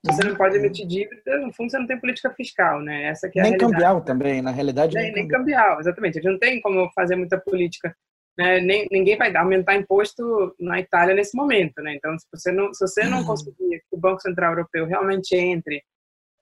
Você 0.04 0.24
não 0.24 0.36
pode 0.36 0.56
emitir 0.56 0.86
dívida, 0.86 1.38
no 1.38 1.52
fundo 1.52 1.70
você 1.70 1.78
não 1.78 1.86
tem 1.86 1.98
política 1.98 2.30
fiscal, 2.30 2.80
né? 2.80 3.04
Essa 3.04 3.28
que 3.28 3.40
é 3.40 3.42
nem 3.42 3.54
a 3.54 3.58
cambial 3.58 4.00
também, 4.00 4.40
na 4.40 4.52
realidade. 4.52 4.94
Nem, 4.94 5.12
nem 5.12 5.28
cambial, 5.28 5.80
exatamente. 5.80 6.18
A 6.18 6.22
gente 6.22 6.32
não 6.32 6.38
tem 6.38 6.60
como 6.60 6.88
fazer 6.94 7.16
muita 7.16 7.38
política. 7.38 7.94
Né? 8.38 8.60
Nem, 8.60 8.86
ninguém 8.90 9.16
vai 9.16 9.34
aumentar 9.34 9.76
imposto 9.76 10.54
na 10.60 10.78
Itália 10.78 11.14
nesse 11.14 11.36
momento, 11.36 11.82
né? 11.82 11.94
Então, 11.94 12.16
se 12.18 12.26
você 12.32 12.52
não, 12.52 12.72
se 12.72 12.86
você 12.86 13.04
não 13.04 13.20
uhum. 13.20 13.26
conseguir 13.26 13.56
que 13.58 13.86
o 13.92 13.98
Banco 13.98 14.20
Central 14.20 14.52
Europeu 14.52 14.86
realmente 14.86 15.34
entre 15.34 15.82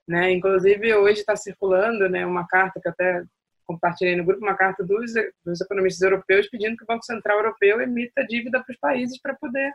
né? 0.06 0.32
Inclusive, 0.32 0.94
hoje 0.94 1.20
está 1.20 1.36
circulando 1.36 2.08
né, 2.08 2.24
uma 2.26 2.46
carta 2.46 2.80
que 2.80 2.88
até 2.88 3.24
compartilhei 3.66 4.14
no 4.16 4.24
grupo, 4.24 4.44
uma 4.44 4.54
carta 4.54 4.84
dos, 4.84 5.12
dos 5.44 5.60
economistas 5.60 6.02
europeus 6.02 6.48
pedindo 6.48 6.76
que 6.76 6.84
o 6.84 6.86
Banco 6.86 7.04
Central 7.04 7.38
Europeu 7.38 7.80
emita 7.80 8.24
dívida 8.26 8.62
para 8.62 8.72
os 8.72 8.78
países 8.78 9.18
para 9.20 9.34
poder 9.34 9.72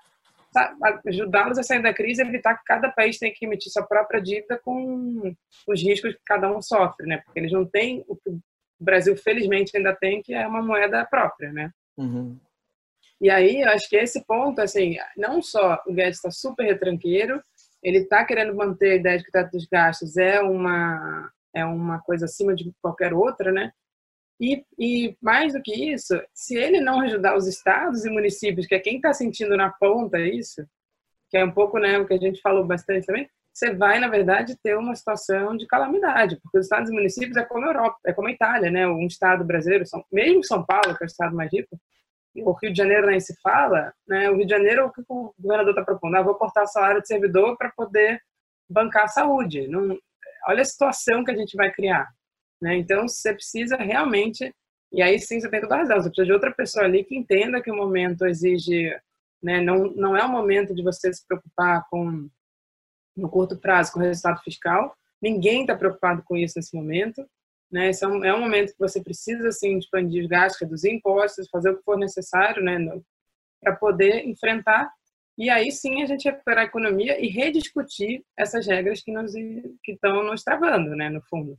ajudá-los 1.06 1.60
a 1.60 1.63
sair 1.63 1.82
da 1.82 1.94
crise 1.94 2.24
e 2.24 2.28
evitar 2.28 2.56
que 2.58 2.63
cada 2.65 2.89
país 2.89 3.18
tenha 3.18 3.34
que 3.34 3.46
emitir 3.46 3.72
sua 3.72 3.84
própria 3.84 4.22
dívida 4.22 4.60
com 4.63 5.36
os 5.68 5.82
riscos 5.82 6.13
que 6.13 6.22
cada 6.26 6.52
um 6.52 6.62
sofre, 6.62 7.06
né? 7.06 7.22
Porque 7.24 7.39
eles 7.39 7.52
não 7.52 7.65
têm 7.65 8.04
o 8.08 8.15
que 8.15 8.30
o 8.30 8.42
Brasil 8.80 9.15
felizmente 9.15 9.76
ainda 9.76 9.96
tem, 9.96 10.22
que 10.22 10.34
é 10.34 10.48
uma 10.48 10.62
moeda 10.62 11.06
própria, 11.06 11.52
né? 11.52 11.72
Uhum. 11.98 12.38
E 13.22 13.30
aí, 13.30 13.62
eu 13.62 13.70
acho 13.70 13.88
que 13.89 13.98
esse 13.98 14.26
ponto, 14.26 14.62
assim, 14.62 14.96
não 15.18 15.42
só 15.42 15.84
o 15.86 15.94
Guedes 15.94 16.18
está 16.18 16.32
super 16.32 16.63
retranqueiro, 16.63 17.42
ele 17.84 18.00
está 18.00 18.26
querendo 18.26 18.56
manter 18.56 18.92
a 18.92 18.96
ideia 18.96 19.18
de 19.18 19.24
que 19.24 19.32
teto 19.32 19.52
dos 19.52 19.65
gastos 19.65 20.18
é 20.18 20.42
uma, 20.42 21.32
é 21.54 21.65
uma 21.65 22.00
coisa 22.00 22.26
acima 22.26 22.56
de 22.56 22.72
qualquer 22.82 23.13
outra, 23.13 23.52
né? 23.52 23.72
E, 24.39 24.63
e 24.78 25.18
mais 25.22 25.54
do 25.54 25.62
que 25.62 25.74
isso, 25.94 26.20
se 26.34 26.56
ele 26.56 26.80
não 26.80 27.02
ajudar 27.02 27.36
os 27.36 27.46
estados 27.46 28.06
e 28.06 28.10
municípios, 28.10 28.65
que 28.65 28.76
é 28.76 28.80
quem 28.80 28.96
está 28.96 29.13
sentindo 29.13 29.58
na 29.58 29.70
ponta 29.70 30.20
isso, 30.20 30.65
que 31.30 31.38
é 31.38 31.44
um 31.44 31.52
pouco 31.52 31.78
né, 31.78 32.00
o 32.00 32.08
que 32.08 32.13
a 32.13 32.18
gente 32.18 32.42
falou 32.42 32.65
bastante 32.65 33.06
também, 33.06 33.30
você 33.54 33.74
vai, 33.74 34.00
na 34.00 34.08
verdade, 34.08 34.58
ter 34.63 34.78
uma 34.78 34.96
situação 34.96 35.58
de 35.58 35.68
calamidade, 35.68 36.39
porque 36.42 36.58
os 36.58 36.65
estados 36.65 36.89
e 36.89 36.94
municípios 36.94 37.36
é 37.36 37.44
como 37.44 37.65
a 37.65 37.70
Europa, 37.70 37.98
é 38.06 38.13
como 38.13 38.30
a 38.30 38.32
Itália, 38.32 38.72
né? 38.72 38.88
Um 38.88 39.06
estado 39.06 39.44
brasileiro, 39.44 39.84
mesmo 40.12 40.44
São 40.46 40.63
Paulo, 40.65 40.96
que 40.96 41.04
é 41.04 41.06
o 41.06 41.08
estado 41.08 41.36
mais 41.36 41.52
rico, 41.52 41.78
o 42.43 42.52
Rio 42.54 42.71
de 42.71 42.78
Janeiro 42.78 43.08
nem 43.08 43.19
se 43.19 43.34
fala, 43.41 43.93
né? 44.08 44.30
O 44.30 44.36
Rio 44.36 44.45
de 44.45 44.52
Janeiro, 44.52 44.86
o 44.86 44.91
que 44.91 45.02
o 45.08 45.34
governador 45.39 45.71
está 45.71 45.84
propondo? 45.84 46.15
Ah, 46.15 46.21
vou 46.21 46.36
cortar 46.36 46.63
o 46.63 46.67
salário 46.67 47.02
de 47.02 47.08
servidor 47.08 47.58
para 47.58 47.71
poder 47.71 48.21
bancar 48.69 49.06
a 49.06 49.08
saúde. 49.08 49.67
Não, 49.67 49.97
olha 50.47 50.62
a 50.62 50.65
situação 50.65 51.23
que 51.23 51.32
a 51.32 51.36
gente 51.36 51.56
vai 51.56 51.71
criar. 51.71 52.08
Né? 52.62 52.78
Então, 52.78 53.08
você 53.08 53.34
precisa 53.34 53.78
realmente, 53.78 54.54
e 54.91 55.02
aí 55.02 55.19
sim 55.19 55.39
você 55.39 55.49
tem 55.49 55.62
toda 55.62 55.75
a 55.75 55.78
razão, 55.80 55.97
você 55.97 56.10
precisa 56.10 56.25
de 56.25 56.34
outra 56.34 56.52
pessoa 56.52 56.86
ali 56.86 57.04
que 57.04 57.15
entenda 57.15 57.62
que 57.62 57.71
o 57.71 57.75
momento 57.75 58.25
exige, 58.25 58.95
né? 59.41 59.62
não, 59.62 59.91
não 59.95 60.15
é 60.15 60.23
o 60.23 60.30
momento 60.30 60.75
de 60.75 60.84
você 60.84 61.13
se 61.13 61.25
preocupar 61.25 61.86
com, 61.89 62.30
no 63.15 63.30
curto 63.30 63.58
prazo, 63.58 63.93
com 63.93 63.99
o 63.99 64.04
resultado 64.04 64.41
fiscal. 64.41 64.95
Ninguém 65.21 65.62
está 65.62 65.75
preocupado 65.75 66.23
com 66.23 66.38
isso 66.38 66.54
nesse 66.58 66.75
momento. 66.75 67.25
Né? 67.72 67.90
Esse 67.90 68.04
é 68.04 68.08
um, 68.08 68.24
é 68.24 68.34
um 68.34 68.40
momento 68.40 68.72
que 68.72 68.80
você 68.80 69.02
precisa 69.02 69.48
assim, 69.48 69.78
expandir 69.78 70.24
os 70.24 70.30
gastos, 70.30 70.62
reduzir 70.62 70.92
impostos, 70.92 71.50
fazer 71.50 71.72
o 71.72 71.78
que 71.78 71.84
for 71.84 71.98
necessário 71.98 72.64
né, 72.64 72.78
para 73.62 73.76
poder 73.76 74.26
enfrentar 74.26 74.92
e 75.40 75.50
aí 75.50 75.72
sim 75.72 76.04
a 76.04 76.06
gente 76.06 76.26
recuperar 76.26 76.66
a 76.66 76.68
economia 76.68 77.18
e 77.18 77.30
rediscutir 77.30 78.26
essas 78.38 78.68
regras 78.68 79.02
que, 79.02 79.10
nos, 79.10 79.32
que 79.32 79.94
estão 79.94 80.22
nos 80.22 80.44
travando, 80.44 80.94
né, 80.98 81.10
no 81.10 81.22
fundo. 81.22 81.58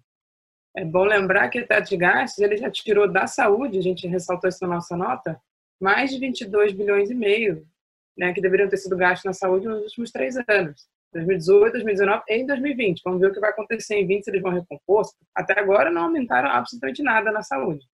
É 0.77 0.85
bom 0.85 1.03
lembrar 1.03 1.49
que 1.49 1.61
o 1.61 1.67
teto 1.67 1.89
de 1.89 1.97
gastos 1.97 2.41
ele 2.41 2.59
já 2.59 2.71
tirou 2.71 3.11
da 3.11 3.27
saúde, 3.27 3.79
a 3.79 3.83
gente 3.83 4.07
ressaltou 4.07 4.49
isso 4.51 4.59
na 4.61 4.75
nossa 4.75 4.95
nota, 4.95 5.41
mais 5.81 6.11
de 6.11 6.19
22 6.19 6.75
bilhões 6.75 7.11
e 7.11 7.15
meio 7.15 7.67
né, 8.15 8.35
que 8.35 8.43
deveriam 8.43 8.69
ter 8.69 8.77
sido 8.77 8.99
gastos 8.99 9.25
na 9.25 9.33
saúde 9.33 9.67
nos 9.67 9.85
últimos 9.85 10.11
três 10.11 10.37
anos. 10.47 10.87
2018, 11.13 11.73
2019 11.73 12.23
e 12.29 12.35
em 12.35 12.47
2020. 12.47 13.03
Vamos 13.05 13.21
ver 13.21 13.29
o 13.29 13.33
que 13.33 13.41
vai 13.41 13.51
acontecer 13.51 13.97
em 13.97 14.07
20 14.07 14.25
se 14.25 14.31
eles 14.31 14.43
vão 14.43 14.53
recompor. 14.53 15.03
Até 15.35 15.59
agora 15.59 15.91
não 15.91 16.05
aumentaram 16.05 16.49
absolutamente 16.51 17.03
nada 17.03 17.31
na 17.33 17.43
saúde. 17.43 17.87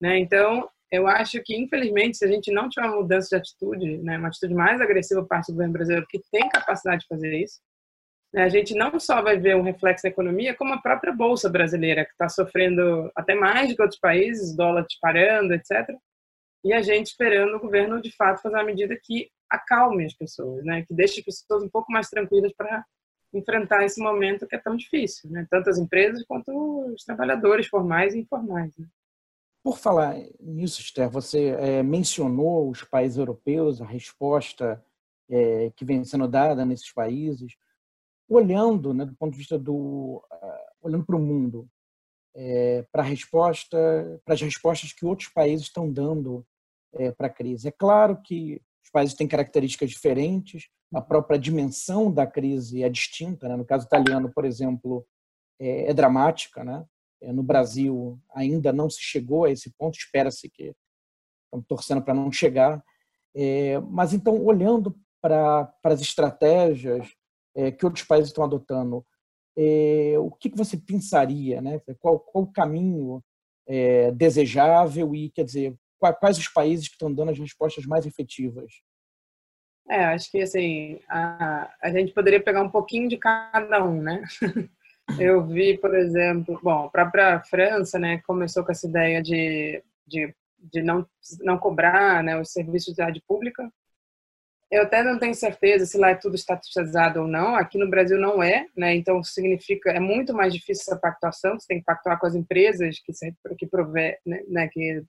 Né? 0.00 0.18
Então, 0.18 0.68
eu 0.92 1.06
acho 1.06 1.42
que, 1.42 1.56
infelizmente, 1.56 2.18
se 2.18 2.24
a 2.24 2.28
gente 2.28 2.52
não 2.52 2.68
tiver 2.68 2.86
uma 2.86 2.96
mudança 2.96 3.28
de 3.30 3.36
atitude, 3.36 3.98
né, 3.98 4.18
uma 4.18 4.28
atitude 4.28 4.52
mais 4.52 4.78
agressiva 4.78 5.22
por 5.22 5.28
parte 5.28 5.46
do 5.46 5.54
governo 5.54 5.72
brasileiro, 5.72 6.06
que 6.06 6.20
tem 6.30 6.48
capacidade 6.50 7.00
de 7.00 7.06
fazer 7.08 7.34
isso, 7.34 7.60
né, 8.30 8.42
a 8.42 8.48
gente 8.50 8.74
não 8.74 9.00
só 9.00 9.22
vai 9.22 9.38
ver 9.38 9.56
um 9.56 9.62
reflexo 9.62 10.06
na 10.06 10.10
economia, 10.10 10.54
como 10.54 10.74
a 10.74 10.82
própria 10.82 11.12
Bolsa 11.14 11.48
brasileira, 11.48 12.04
que 12.04 12.12
está 12.12 12.28
sofrendo 12.28 13.10
até 13.16 13.34
mais 13.34 13.70
do 13.70 13.76
que 13.76 13.82
outros 13.82 14.00
países, 14.00 14.54
dólar 14.54 14.84
disparando, 14.84 15.54
etc. 15.54 15.88
E 16.62 16.74
a 16.74 16.82
gente 16.82 17.06
esperando 17.06 17.56
o 17.56 17.60
governo, 17.60 18.00
de 18.02 18.14
fato, 18.14 18.42
fazer 18.42 18.56
uma 18.56 18.64
medida 18.64 18.94
que 19.02 19.30
acalme 19.52 20.06
as 20.06 20.14
pessoas, 20.14 20.64
né? 20.64 20.84
Que 20.86 20.94
deixe 20.94 21.20
as 21.20 21.24
pessoas 21.24 21.62
um 21.62 21.68
pouco 21.68 21.92
mais 21.92 22.08
tranquilas 22.08 22.52
para 22.56 22.84
enfrentar 23.34 23.84
esse 23.84 24.00
momento 24.00 24.46
que 24.46 24.56
é 24.56 24.58
tão 24.58 24.76
difícil, 24.76 25.30
né? 25.30 25.46
Tanto 25.50 25.68
as 25.68 25.78
empresas 25.78 26.24
quanto 26.26 26.50
os 26.92 27.04
trabalhadores 27.04 27.66
formais 27.66 28.14
e 28.14 28.20
informais. 28.20 28.76
Né? 28.76 28.86
Por 29.62 29.78
falar 29.78 30.16
nisso, 30.40 30.80
Esther, 30.80 31.08
você 31.08 31.48
é, 31.48 31.82
mencionou 31.82 32.70
os 32.70 32.82
países 32.82 33.18
europeus, 33.18 33.80
a 33.80 33.86
resposta 33.86 34.82
é, 35.30 35.70
que 35.76 35.84
vem 35.84 36.02
sendo 36.04 36.26
dada 36.26 36.64
nesses 36.64 36.92
países. 36.92 37.54
Olhando, 38.28 38.94
né, 38.94 39.04
do 39.04 39.14
ponto 39.14 39.32
de 39.32 39.38
vista 39.38 39.58
do, 39.58 40.24
uh, 40.32 40.86
olhando 40.86 41.04
para 41.04 41.16
o 41.16 41.18
mundo, 41.18 41.68
é, 42.34 42.82
para 42.90 43.02
resposta, 43.02 43.76
para 44.24 44.32
as 44.32 44.40
respostas 44.40 44.92
que 44.92 45.04
outros 45.04 45.28
países 45.28 45.66
estão 45.66 45.90
dando 45.92 46.46
para 47.16 47.26
a 47.26 47.30
crise. 47.30 47.68
É 47.68 47.70
claro 47.70 48.20
que 48.22 48.60
países 48.92 49.14
têm 49.14 49.26
características 49.26 49.90
diferentes, 49.90 50.68
a 50.94 51.00
própria 51.00 51.38
dimensão 51.38 52.12
da 52.12 52.26
crise 52.26 52.82
é 52.82 52.88
distinta. 52.88 53.48
Né? 53.48 53.56
No 53.56 53.64
caso 53.64 53.86
italiano, 53.86 54.30
por 54.32 54.44
exemplo, 54.44 55.06
é, 55.58 55.90
é 55.90 55.94
dramática. 55.94 56.62
Né? 56.62 56.84
É, 57.22 57.32
no 57.32 57.42
Brasil 57.42 58.20
ainda 58.34 58.72
não 58.72 58.90
se 58.90 59.00
chegou 59.00 59.44
a 59.44 59.50
esse 59.50 59.70
ponto, 59.78 59.96
espera-se 59.96 60.50
que 60.50 60.74
estamos 61.44 61.66
torcendo 61.66 62.02
para 62.02 62.14
não 62.14 62.30
chegar. 62.30 62.82
É, 63.34 63.80
mas 63.80 64.12
então, 64.12 64.38
olhando 64.44 64.94
para 65.20 65.72
as 65.84 66.00
estratégias 66.00 67.08
é, 67.54 67.70
que 67.70 67.84
outros 67.84 68.04
países 68.04 68.28
estão 68.28 68.44
adotando, 68.44 69.04
é, 69.56 70.14
o 70.18 70.30
que, 70.30 70.50
que 70.50 70.56
você 70.56 70.76
pensaria? 70.76 71.60
Né? 71.60 71.80
Qual, 71.98 72.18
qual 72.18 72.44
o 72.44 72.52
caminho 72.52 73.22
é, 73.66 74.10
desejável 74.10 75.14
e, 75.14 75.30
quer 75.30 75.44
dizer, 75.44 75.76
quais 76.18 76.38
os 76.38 76.48
países 76.48 76.88
que 76.88 76.94
estão 76.94 77.12
dando 77.12 77.30
as 77.30 77.38
respostas 77.38 77.84
mais 77.86 78.06
efetivas? 78.06 78.72
É, 79.88 80.04
acho 80.04 80.30
que 80.30 80.40
assim, 80.40 81.00
a, 81.08 81.70
a 81.82 81.90
gente 81.90 82.12
poderia 82.12 82.42
pegar 82.42 82.62
um 82.62 82.70
pouquinho 82.70 83.08
de 83.08 83.18
cada 83.18 83.84
um, 83.84 84.00
né? 84.00 84.22
Eu 85.18 85.44
vi, 85.46 85.76
por 85.78 85.94
exemplo, 85.94 86.58
bom, 86.62 86.84
a 86.84 86.88
própria 86.88 87.40
França, 87.40 87.98
né, 87.98 88.22
começou 88.26 88.64
com 88.64 88.72
essa 88.72 88.86
ideia 88.86 89.22
de, 89.22 89.82
de, 90.06 90.34
de 90.58 90.82
não, 90.82 91.06
não 91.40 91.58
cobrar 91.58 92.22
né, 92.22 92.40
os 92.40 92.52
serviços 92.52 92.94
de 92.94 93.02
rede 93.02 93.20
pública. 93.26 93.70
Eu 94.70 94.84
até 94.84 95.02
não 95.02 95.18
tenho 95.18 95.34
certeza 95.34 95.84
se 95.84 95.98
lá 95.98 96.10
é 96.10 96.14
tudo 96.14 96.34
estatizado 96.34 97.20
ou 97.20 97.28
não. 97.28 97.56
Aqui 97.56 97.76
no 97.76 97.90
Brasil 97.90 98.18
não 98.18 98.42
é, 98.42 98.66
né? 98.74 98.94
Então 98.94 99.22
significa 99.22 99.90
é 99.90 100.00
muito 100.00 100.32
mais 100.32 100.54
difícil 100.54 100.84
essa 100.88 100.98
pactuação. 100.98 101.60
Você 101.60 101.66
tem 101.66 101.78
que 101.78 101.84
pactuar 101.84 102.18
com 102.18 102.26
as 102.26 102.34
empresas 102.34 102.98
que 103.00 103.12
que 103.58 103.66
prove, 103.66 104.18
né, 104.24 104.42
né 104.48 104.68
que 104.68 105.04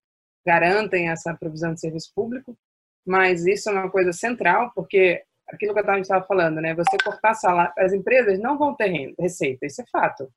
garantem 0.46 1.10
essa 1.10 1.34
provisão 1.34 1.74
de 1.74 1.80
serviço 1.80 2.12
público, 2.16 2.58
mas 3.06 3.46
isso 3.46 3.70
é 3.70 3.74
uma 3.74 3.90
coisa 3.90 4.12
central, 4.14 4.72
porque 4.74 5.24
aquilo 5.48 5.74
que 5.74 5.80
a 5.80 5.96
gente 5.96 6.04
estava 6.04 6.26
falando, 6.26 6.62
né? 6.62 6.74
Você 6.74 6.98
cortar 7.04 7.34
salário, 7.34 7.74
as 7.78 7.94
empresas 7.94 8.40
não 8.40 8.58
vão 8.58 8.76
ter 8.76 9.14
receita, 9.20 9.66
isso 9.66 9.82
é 9.82 9.86
fato. 9.92 10.32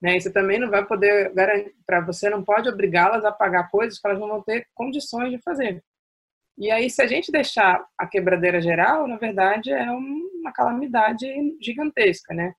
Né? 0.00 0.16
E 0.16 0.20
você 0.20 0.30
também 0.30 0.58
não 0.58 0.70
vai 0.70 0.84
poder 0.84 1.32
garantir, 1.32 1.74
para 1.86 2.00
você 2.00 2.28
não 2.28 2.44
pode 2.44 2.68
obrigá-las 2.68 3.24
a 3.24 3.32
pagar 3.32 3.70
coisas 3.70 3.98
que 3.98 4.06
elas 4.06 4.20
não 4.20 4.28
vão 4.28 4.42
ter 4.42 4.66
condições 4.74 5.30
de 5.30 5.38
fazer. 5.38 5.82
E 6.58 6.70
aí, 6.70 6.88
se 6.88 7.02
a 7.02 7.06
gente 7.06 7.30
deixar 7.30 7.84
a 7.98 8.06
quebradeira 8.06 8.60
geral, 8.62 9.06
na 9.06 9.16
verdade, 9.16 9.70
é 9.70 9.90
uma 9.90 10.52
calamidade 10.52 11.26
gigantesca, 11.60 12.34
né? 12.34 12.54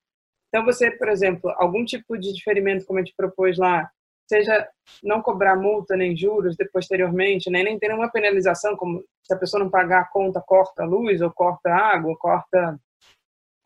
Então, 0.48 0.64
você, 0.64 0.90
por 0.90 1.08
exemplo, 1.08 1.50
algum 1.56 1.84
tipo 1.84 2.16
de 2.16 2.32
diferimento, 2.32 2.86
como 2.86 2.98
a 2.98 3.02
gente 3.02 3.14
propôs 3.16 3.58
lá, 3.58 3.90
seja 4.28 4.68
não 5.02 5.22
cobrar 5.22 5.56
multa 5.56 5.96
nem 5.96 6.16
juros 6.16 6.54
posteriormente, 6.72 7.50
nem, 7.50 7.64
nem 7.64 7.78
ter 7.78 7.88
nenhuma 7.88 8.10
penalização, 8.10 8.76
como 8.76 9.02
se 9.22 9.34
a 9.34 9.38
pessoa 9.38 9.62
não 9.62 9.70
pagar 9.70 10.02
a 10.02 10.08
conta, 10.08 10.40
corta 10.40 10.82
a 10.82 10.86
luz, 10.86 11.20
ou 11.20 11.30
corta 11.32 11.70
a 11.70 11.94
água, 11.94 12.10
ou 12.10 12.16
corta. 12.16 12.78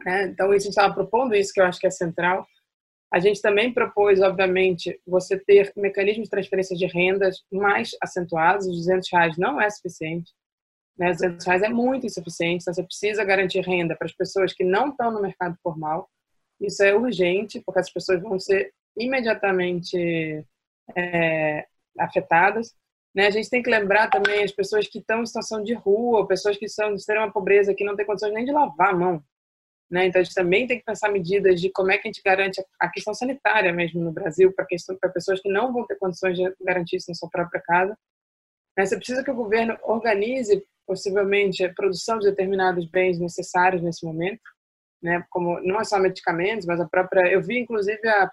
Né? 0.04 0.24
Então, 0.26 0.46
isso 0.46 0.54
a 0.54 0.58
gente 0.58 0.68
estava 0.68 0.94
propondo 0.94 1.34
isso, 1.34 1.52
que 1.52 1.60
eu 1.60 1.64
acho 1.64 1.80
que 1.80 1.86
é 1.86 1.90
central. 1.90 2.46
A 3.12 3.18
gente 3.18 3.42
também 3.42 3.72
propôs, 3.72 4.20
obviamente, 4.20 4.98
você 5.06 5.38
ter 5.38 5.72
mecanismos 5.76 6.24
de 6.24 6.30
transferência 6.30 6.76
de 6.76 6.86
rendas 6.86 7.44
mais 7.52 7.90
acentuados. 8.02 8.66
Os 8.66 8.76
200 8.78 9.12
reais 9.12 9.36
não 9.36 9.60
é 9.60 9.68
suficiente. 9.68 10.32
Né? 10.96 11.10
Os 11.10 11.18
200 11.18 11.46
reais 11.46 11.62
é 11.62 11.68
muito 11.68 12.06
insuficiente. 12.06 12.62
Então, 12.62 12.72
você 12.72 12.82
precisa 12.82 13.24
garantir 13.24 13.60
renda 13.60 13.96
para 13.96 14.06
as 14.06 14.14
pessoas 14.14 14.52
que 14.52 14.64
não 14.64 14.88
estão 14.88 15.10
no 15.10 15.20
mercado 15.20 15.56
formal. 15.62 16.08
Isso 16.60 16.82
é 16.82 16.94
urgente, 16.94 17.60
porque 17.66 17.80
as 17.80 17.92
pessoas 17.92 18.22
vão 18.22 18.38
ser 18.38 18.72
imediatamente 18.96 20.44
é, 20.96 21.66
afetadas. 21.98 22.74
Né? 23.14 23.26
A 23.26 23.30
gente 23.30 23.50
tem 23.50 23.62
que 23.62 23.70
lembrar 23.70 24.08
também 24.08 24.42
as 24.42 24.52
pessoas 24.52 24.86
que 24.86 24.98
estão 24.98 25.22
em 25.22 25.26
situação 25.26 25.62
de 25.62 25.74
rua, 25.74 26.26
pessoas 26.26 26.56
que 26.56 26.68
são 26.68 26.94
de 26.94 27.00
extrema 27.00 27.32
pobreza, 27.32 27.74
que 27.74 27.84
não 27.84 27.96
têm 27.96 28.06
condições 28.06 28.32
nem 28.32 28.44
de 28.44 28.52
lavar 28.52 28.90
a 28.90 28.96
mão. 28.96 29.24
Né? 29.90 30.06
Então, 30.06 30.22
a 30.22 30.24
gente 30.24 30.34
também 30.34 30.66
tem 30.66 30.78
que 30.78 30.84
pensar 30.84 31.10
medidas 31.10 31.60
de 31.60 31.70
como 31.70 31.92
é 31.92 31.98
que 31.98 32.08
a 32.08 32.10
gente 32.10 32.22
garante 32.24 32.64
a 32.80 32.88
questão 32.88 33.12
sanitária 33.12 33.72
mesmo 33.74 34.02
no 34.02 34.10
Brasil, 34.10 34.50
para 34.54 35.10
pessoas 35.10 35.40
que 35.40 35.50
não 35.50 35.70
vão 35.70 35.86
ter 35.86 35.96
condições 35.96 36.38
de 36.38 36.50
garantir 36.62 36.96
isso 36.96 37.10
na 37.10 37.14
sua 37.14 37.28
própria 37.28 37.60
casa. 37.60 37.96
Né? 38.76 38.86
Você 38.86 38.96
precisa 38.96 39.22
que 39.22 39.30
o 39.30 39.34
governo 39.34 39.76
organize, 39.82 40.64
possivelmente, 40.86 41.62
a 41.62 41.74
produção 41.74 42.18
de 42.18 42.30
determinados 42.30 42.86
bens 42.86 43.18
necessários 43.18 43.82
nesse 43.82 44.06
momento, 44.06 44.40
né? 45.02 45.22
como 45.28 45.60
não 45.60 45.78
é 45.78 45.84
só 45.84 45.98
medicamentos, 45.98 46.64
mas 46.64 46.80
a 46.80 46.88
própria... 46.88 47.30
Eu 47.30 47.42
vi, 47.42 47.58
inclusive, 47.58 48.08
a 48.08 48.26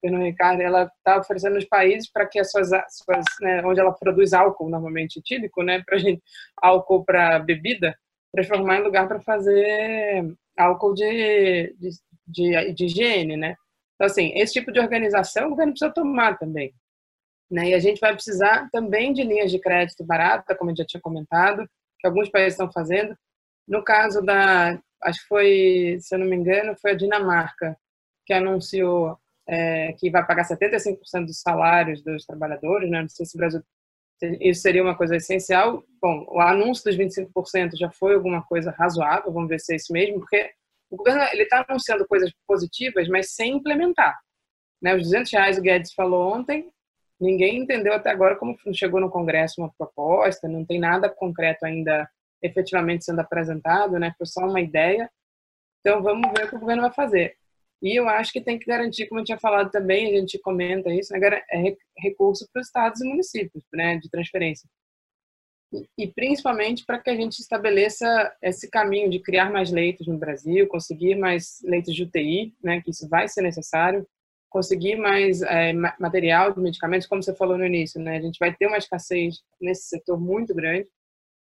Pernod 0.00 0.24
Ricard, 0.24 0.62
ela 0.62 0.84
está 0.84 1.18
oferecendo 1.18 1.54
nos 1.54 1.64
países 1.64 2.10
para 2.10 2.26
que 2.26 2.38
as 2.38 2.50
suas, 2.50 2.68
suas 2.88 3.24
né, 3.40 3.62
onde 3.64 3.80
ela 3.80 3.92
produz 3.92 4.32
álcool 4.32 4.68
normalmente 4.68 5.18
etílico, 5.18 5.62
né, 5.62 5.82
para 5.84 5.98
gente 5.98 6.22
álcool 6.60 7.04
para 7.04 7.38
bebida, 7.38 7.96
transformar 8.32 8.78
em 8.78 8.82
lugar 8.82 9.08
para 9.08 9.20
fazer 9.20 10.26
álcool 10.56 10.94
de, 10.94 11.74
de, 11.78 11.90
de, 12.26 12.72
de, 12.72 12.84
higiene, 12.84 13.36
né? 13.36 13.56
Então 13.94 14.06
assim, 14.06 14.32
esse 14.34 14.54
tipo 14.54 14.72
de 14.72 14.80
organização 14.80 15.46
o 15.46 15.50
governo 15.50 15.72
precisa 15.72 15.92
tomar 15.92 16.38
também, 16.38 16.74
né? 17.50 17.70
E 17.70 17.74
a 17.74 17.78
gente 17.78 18.00
vai 18.00 18.12
precisar 18.12 18.68
também 18.70 19.12
de 19.12 19.22
linhas 19.22 19.50
de 19.50 19.58
crédito 19.58 20.04
barata, 20.04 20.54
como 20.54 20.70
eu 20.70 20.76
já 20.76 20.84
tinha 20.84 21.00
comentado, 21.00 21.68
que 21.98 22.06
alguns 22.06 22.28
países 22.28 22.54
estão 22.54 22.70
fazendo. 22.70 23.16
No 23.66 23.82
caso 23.82 24.22
da, 24.22 24.78
acho 25.02 25.20
que 25.20 25.28
foi, 25.28 25.98
se 26.00 26.14
eu 26.14 26.18
não 26.18 26.26
me 26.26 26.36
engano, 26.36 26.76
foi 26.80 26.92
a 26.92 26.96
Dinamarca 26.96 27.76
que 28.26 28.32
anunciou 28.32 29.18
é, 29.48 29.92
que 29.92 30.10
vai 30.10 30.26
pagar 30.26 30.44
75% 30.44 31.26
dos 31.26 31.40
salários 31.40 32.02
dos 32.02 32.24
trabalhadores, 32.24 32.90
né? 32.90 33.02
não 33.02 33.08
sei 33.08 33.26
se 33.26 33.36
o 33.36 33.38
Brasil 33.38 33.62
isso 34.40 34.62
seria 34.62 34.82
uma 34.82 34.96
coisa 34.96 35.16
essencial. 35.16 35.84
Bom, 36.00 36.24
o 36.28 36.40
anúncio 36.40 36.84
dos 36.84 36.96
25% 36.96 37.76
já 37.76 37.90
foi 37.90 38.14
alguma 38.14 38.42
coisa 38.42 38.70
razoável, 38.70 39.32
vamos 39.32 39.48
ver 39.48 39.60
se 39.60 39.74
é 39.74 39.76
isso 39.76 39.92
mesmo, 39.92 40.20
porque 40.20 40.50
o 40.90 40.96
governo 40.96 41.22
está 41.34 41.64
anunciando 41.68 42.06
coisas 42.06 42.32
positivas, 42.46 43.08
mas 43.08 43.34
sem 43.34 43.56
implementar. 43.56 44.18
Né? 44.80 44.94
Os 44.94 45.02
200 45.02 45.32
reais 45.32 45.58
o 45.58 45.62
Guedes 45.62 45.92
falou 45.92 46.34
ontem, 46.34 46.70
ninguém 47.20 47.58
entendeu 47.58 47.92
até 47.92 48.10
agora 48.10 48.36
como 48.36 48.56
chegou 48.72 49.00
no 49.00 49.10
Congresso 49.10 49.60
uma 49.60 49.72
proposta, 49.76 50.48
não 50.48 50.64
tem 50.64 50.78
nada 50.78 51.08
concreto 51.08 51.66
ainda 51.66 52.08
efetivamente 52.42 53.04
sendo 53.04 53.20
apresentado, 53.20 53.98
né? 53.98 54.14
Foi 54.18 54.26
só 54.26 54.42
uma 54.42 54.60
ideia. 54.60 55.10
Então 55.80 56.02
vamos 56.02 56.30
ver 56.32 56.44
o 56.44 56.48
que 56.48 56.56
o 56.56 56.60
governo 56.60 56.82
vai 56.82 56.92
fazer. 56.92 57.36
E 57.86 57.94
eu 57.94 58.08
acho 58.08 58.32
que 58.32 58.40
tem 58.40 58.58
que 58.58 58.66
garantir, 58.66 59.06
como 59.06 59.20
eu 59.20 59.24
tinha 59.24 59.38
falado 59.38 59.70
também, 59.70 60.08
a 60.08 60.20
gente 60.20 60.40
comenta 60.40 60.92
isso, 60.92 61.12
né, 61.12 61.20
é 61.52 61.76
recurso 61.96 62.48
para 62.52 62.60
os 62.60 62.66
estados 62.66 63.00
e 63.00 63.08
municípios, 63.08 63.64
né, 63.72 63.96
de 63.98 64.10
transferência. 64.10 64.68
E, 65.72 65.86
e 65.96 66.06
principalmente 66.08 66.84
para 66.84 66.98
que 66.98 67.10
a 67.10 67.14
gente 67.14 67.38
estabeleça 67.38 68.34
esse 68.42 68.68
caminho 68.68 69.08
de 69.08 69.20
criar 69.20 69.52
mais 69.52 69.70
leitos 69.70 70.08
no 70.08 70.18
Brasil, 70.18 70.66
conseguir 70.66 71.14
mais 71.14 71.60
leitos 71.62 71.94
de 71.94 72.02
UTI, 72.02 72.52
né, 72.60 72.80
que 72.80 72.90
isso 72.90 73.08
vai 73.08 73.28
ser 73.28 73.42
necessário, 73.42 74.04
conseguir 74.50 74.96
mais 74.96 75.42
é, 75.42 75.72
material 75.72 76.52
de 76.52 76.60
medicamentos, 76.60 77.06
como 77.06 77.22
você 77.22 77.36
falou 77.36 77.56
no 77.56 77.66
início, 77.66 78.00
né, 78.00 78.16
a 78.16 78.20
gente 78.20 78.38
vai 78.40 78.52
ter 78.52 78.66
uma 78.66 78.78
escassez 78.78 79.44
nesse 79.60 79.88
setor 79.88 80.20
muito 80.20 80.52
grande. 80.52 80.88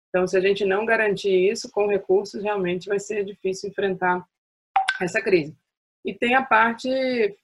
Então, 0.10 0.28
se 0.28 0.36
a 0.36 0.42
gente 0.42 0.66
não 0.66 0.86
garantir 0.86 1.50
isso 1.50 1.72
com 1.72 1.88
recursos, 1.88 2.44
realmente 2.44 2.90
vai 2.90 3.00
ser 3.00 3.24
difícil 3.24 3.70
enfrentar 3.70 4.26
essa 5.02 5.22
crise. 5.22 5.56
E 6.06 6.14
tem 6.14 6.36
a 6.36 6.44
parte 6.44 6.88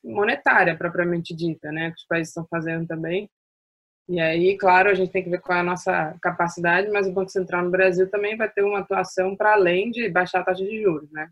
monetária, 0.03 0.77
propriamente 0.77 1.35
dita, 1.35 1.71
né, 1.71 1.89
que 1.89 1.97
os 1.97 2.05
países 2.05 2.29
estão 2.29 2.45
fazendo 2.47 2.85
também. 2.85 3.27
E 4.07 4.19
aí, 4.19 4.55
claro, 4.57 4.89
a 4.89 4.93
gente 4.93 5.11
tem 5.11 5.23
que 5.23 5.29
ver 5.29 5.41
qual 5.41 5.57
é 5.57 5.61
a 5.61 5.63
nossa 5.63 6.15
capacidade, 6.21 6.89
mas 6.91 7.07
o 7.07 7.11
Banco 7.11 7.31
Central 7.31 7.63
no 7.63 7.71
Brasil 7.71 8.09
também 8.09 8.37
vai 8.37 8.49
ter 8.49 8.61
uma 8.61 8.79
atuação 8.79 9.35
para 9.35 9.53
além 9.53 9.89
de 9.89 10.07
baixar 10.09 10.41
a 10.41 10.43
taxa 10.43 10.63
de 10.63 10.81
juros, 10.81 11.11
né? 11.11 11.29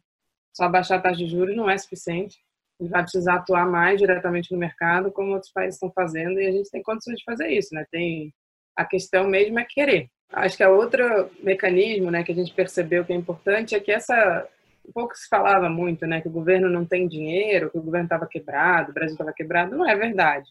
Só 0.55 0.67
baixar 0.67 0.95
a 0.95 1.01
taxa 1.01 1.17
de 1.17 1.27
juros 1.27 1.55
não 1.55 1.69
é 1.69 1.77
suficiente. 1.77 2.37
Ele 2.79 2.89
vai 2.89 3.03
precisar 3.03 3.35
atuar 3.35 3.67
mais 3.67 3.99
diretamente 3.99 4.51
no 4.51 4.57
mercado, 4.57 5.11
como 5.11 5.33
outros 5.33 5.51
países 5.51 5.75
estão 5.75 5.91
fazendo, 5.91 6.39
e 6.39 6.47
a 6.47 6.51
gente 6.51 6.71
tem 6.71 6.81
condições 6.81 7.17
de 7.17 7.23
fazer 7.23 7.49
isso, 7.49 7.75
né? 7.75 7.85
Tem 7.91 8.33
a 8.75 8.85
questão 8.85 9.27
mesmo 9.27 9.59
é 9.59 9.65
querer. 9.65 10.09
Acho 10.31 10.57
que 10.57 10.63
é 10.63 10.69
outro 10.69 11.29
mecanismo, 11.43 12.09
né, 12.09 12.23
que 12.23 12.31
a 12.31 12.35
gente 12.35 12.53
percebeu 12.53 13.03
que 13.03 13.11
é 13.11 13.15
importante 13.15 13.75
é 13.75 13.79
que 13.79 13.91
essa 13.91 14.47
pouco 14.91 15.15
se 15.15 15.27
falava 15.27 15.69
muito, 15.69 16.05
né, 16.07 16.21
que 16.21 16.27
o 16.27 16.31
governo 16.31 16.69
não 16.69 16.85
tem 16.85 17.07
dinheiro, 17.07 17.69
que 17.69 17.77
o 17.77 17.81
governo 17.81 18.05
estava 18.05 18.27
quebrado, 18.27 18.91
o 18.91 18.93
Brasil 18.93 19.13
estava 19.13 19.33
quebrado. 19.33 19.75
Não 19.75 19.87
é 19.87 19.95
verdade. 19.95 20.49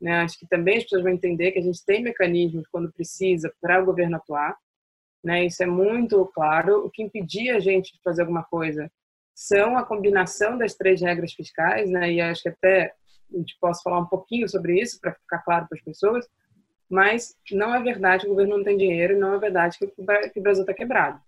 Né? 0.00 0.20
Acho 0.20 0.38
que 0.38 0.46
também 0.46 0.78
as 0.78 0.82
pessoas 0.82 1.02
vão 1.02 1.12
entender 1.12 1.52
que 1.52 1.58
a 1.58 1.62
gente 1.62 1.84
tem 1.84 2.02
mecanismos 2.02 2.66
quando 2.66 2.92
precisa 2.92 3.52
para 3.60 3.80
o 3.80 3.84
governo 3.84 4.16
atuar. 4.16 4.56
Né? 5.22 5.46
Isso 5.46 5.62
é 5.62 5.66
muito 5.66 6.26
claro. 6.34 6.84
O 6.84 6.90
que 6.90 7.02
impedia 7.02 7.56
a 7.56 7.60
gente 7.60 7.92
de 7.92 8.02
fazer 8.02 8.22
alguma 8.22 8.42
coisa 8.42 8.90
são 9.34 9.78
a 9.78 9.84
combinação 9.84 10.58
das 10.58 10.74
três 10.74 11.00
regras 11.00 11.32
fiscais, 11.32 11.88
né? 11.88 12.12
E 12.12 12.20
acho 12.20 12.42
que 12.42 12.48
até 12.50 12.92
a 13.32 13.36
gente 13.38 13.56
possa 13.60 13.82
falar 13.82 14.00
um 14.00 14.06
pouquinho 14.06 14.48
sobre 14.48 14.80
isso 14.80 15.00
para 15.00 15.14
ficar 15.14 15.38
claro 15.38 15.66
para 15.68 15.78
as 15.78 15.84
pessoas. 15.84 16.28
Mas 16.88 17.34
não 17.50 17.74
é 17.74 17.82
verdade 17.82 18.24
que 18.24 18.26
o 18.26 18.30
governo 18.30 18.58
não 18.58 18.64
tem 18.64 18.76
dinheiro, 18.76 19.18
não 19.18 19.34
é 19.34 19.38
verdade 19.38 19.78
que 19.78 19.86
o 19.86 20.42
Brasil 20.42 20.62
está 20.62 20.74
quebrado. 20.74 21.18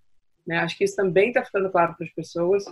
Né? 0.47 0.59
Acho 0.59 0.77
que 0.77 0.85
isso 0.85 0.97
também 0.97 1.29
está 1.29 1.45
ficando 1.45 1.71
claro 1.71 1.95
para 1.95 2.07
as 2.07 2.13
pessoas. 2.13 2.65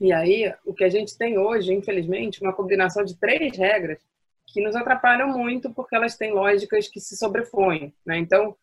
E 0.00 0.12
aí, 0.12 0.52
o 0.64 0.74
que 0.74 0.84
a 0.84 0.88
gente 0.88 1.16
tem 1.16 1.38
hoje, 1.38 1.72
infelizmente, 1.72 2.42
uma 2.42 2.52
combinação 2.52 3.04
de 3.04 3.16
três 3.16 3.56
regras 3.56 3.98
que 4.46 4.60
nos 4.60 4.76
atrapalham 4.76 5.28
muito 5.28 5.72
porque 5.72 5.96
elas 5.96 6.16
têm 6.16 6.32
lógicas 6.32 6.88
que 6.88 7.00
se 7.00 7.16
sobrepõem. 7.16 7.92
Né? 8.04 8.18
Então, 8.18 8.56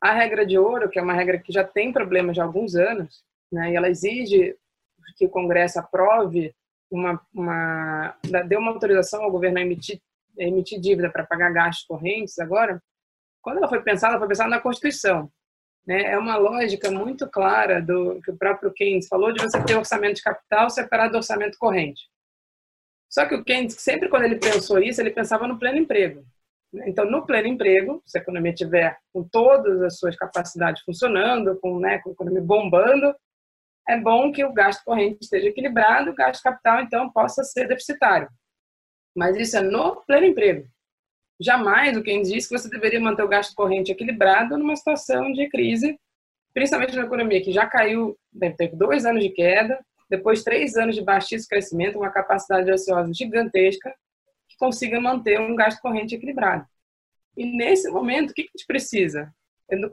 a 0.00 0.12
regra 0.12 0.46
de 0.46 0.58
ouro, 0.58 0.88
que 0.88 0.98
é 0.98 1.02
uma 1.02 1.12
regra 1.12 1.38
que 1.38 1.52
já 1.52 1.62
tem 1.62 1.92
problemas 1.92 2.34
de 2.34 2.40
alguns 2.40 2.74
anos, 2.74 3.22
né? 3.52 3.72
e 3.72 3.76
ela 3.76 3.88
exige 3.88 4.56
que 5.16 5.26
o 5.26 5.30
Congresso 5.30 5.78
aprove 5.78 6.54
uma, 6.90 7.20
uma 7.32 8.16
dê 8.48 8.56
uma 8.56 8.70
autorização 8.70 9.22
ao 9.22 9.30
governo 9.30 9.58
a 9.58 9.62
emitir, 9.62 10.00
a 10.38 10.44
emitir 10.44 10.80
dívida 10.80 11.10
para 11.10 11.26
pagar 11.26 11.52
gastos 11.52 11.86
correntes 11.86 12.38
agora, 12.38 12.82
quando 13.42 13.58
ela 13.58 13.68
foi 13.68 13.82
pensada, 13.82 14.12
ela 14.12 14.20
foi 14.20 14.28
pensada 14.28 14.50
na 14.50 14.60
Constituição. 14.60 15.30
Né? 15.86 16.02
É 16.12 16.18
uma 16.18 16.36
lógica 16.36 16.90
muito 16.90 17.28
clara 17.28 17.80
do 17.80 18.20
que 18.22 18.30
o 18.30 18.36
próprio 18.36 18.72
Keynes 18.72 19.08
falou 19.08 19.32
de 19.32 19.42
você 19.42 19.62
ter 19.64 19.76
orçamento 19.76 20.16
de 20.16 20.22
capital 20.22 20.70
separado 20.70 21.12
do 21.12 21.16
orçamento 21.16 21.58
corrente. 21.58 22.02
Só 23.08 23.26
que 23.26 23.34
o 23.34 23.44
Keynes, 23.44 23.74
sempre 23.74 24.08
quando 24.08 24.24
ele 24.24 24.38
pensou 24.38 24.78
isso, 24.78 25.00
ele 25.00 25.10
pensava 25.10 25.48
no 25.48 25.58
pleno 25.58 25.78
emprego. 25.78 26.24
Né? 26.72 26.84
Então, 26.88 27.04
no 27.04 27.26
pleno 27.26 27.48
emprego, 27.48 28.02
se 28.06 28.18
a 28.18 28.20
economia 28.20 28.54
tiver 28.54 28.96
com 29.12 29.24
todas 29.24 29.82
as 29.82 29.98
suas 29.98 30.14
capacidades 30.16 30.82
funcionando, 30.82 31.58
com, 31.58 31.80
né, 31.80 31.98
com 31.98 32.10
a 32.10 32.12
economia 32.12 32.42
bombando, 32.42 33.14
é 33.88 33.98
bom 33.98 34.30
que 34.30 34.44
o 34.44 34.52
gasto 34.52 34.84
corrente 34.84 35.18
esteja 35.22 35.48
equilibrado, 35.48 36.10
o 36.10 36.14
gasto 36.14 36.42
capital, 36.42 36.82
então, 36.82 37.10
possa 37.10 37.42
ser 37.42 37.66
deficitário. 37.66 38.28
Mas 39.16 39.36
isso 39.36 39.56
é 39.56 39.60
no 39.60 39.96
pleno 40.06 40.26
emprego. 40.26 40.68
Jamais 41.40 41.96
o 41.96 42.02
Keynes 42.02 42.28
disse 42.28 42.48
que 42.48 42.58
você 42.58 42.68
deveria 42.68 43.00
manter 43.00 43.22
o 43.22 43.28
gasto 43.28 43.54
corrente 43.54 43.90
equilibrado 43.90 44.58
numa 44.58 44.76
situação 44.76 45.32
de 45.32 45.48
crise, 45.48 45.98
principalmente 46.52 46.94
na 46.94 47.04
economia 47.04 47.42
que 47.42 47.50
já 47.50 47.66
caiu, 47.66 48.18
teve 48.58 48.76
dois 48.76 49.06
anos 49.06 49.22
de 49.22 49.30
queda, 49.30 49.82
depois 50.08 50.42
três 50.42 50.76
anos 50.76 50.94
de 50.94 51.02
baixíssimo 51.02 51.48
crescimento, 51.48 51.96
uma 51.96 52.10
capacidade 52.10 52.70
ociosa 52.70 53.12
gigantesca, 53.14 53.94
que 54.48 54.56
consiga 54.58 55.00
manter 55.00 55.40
um 55.40 55.54
gasto 55.54 55.80
corrente 55.80 56.14
equilibrado. 56.14 56.66
E 57.36 57.46
nesse 57.46 57.88
momento, 57.88 58.30
o 58.30 58.34
que 58.34 58.42
a 58.42 58.44
gente 58.44 58.66
precisa? 58.66 59.32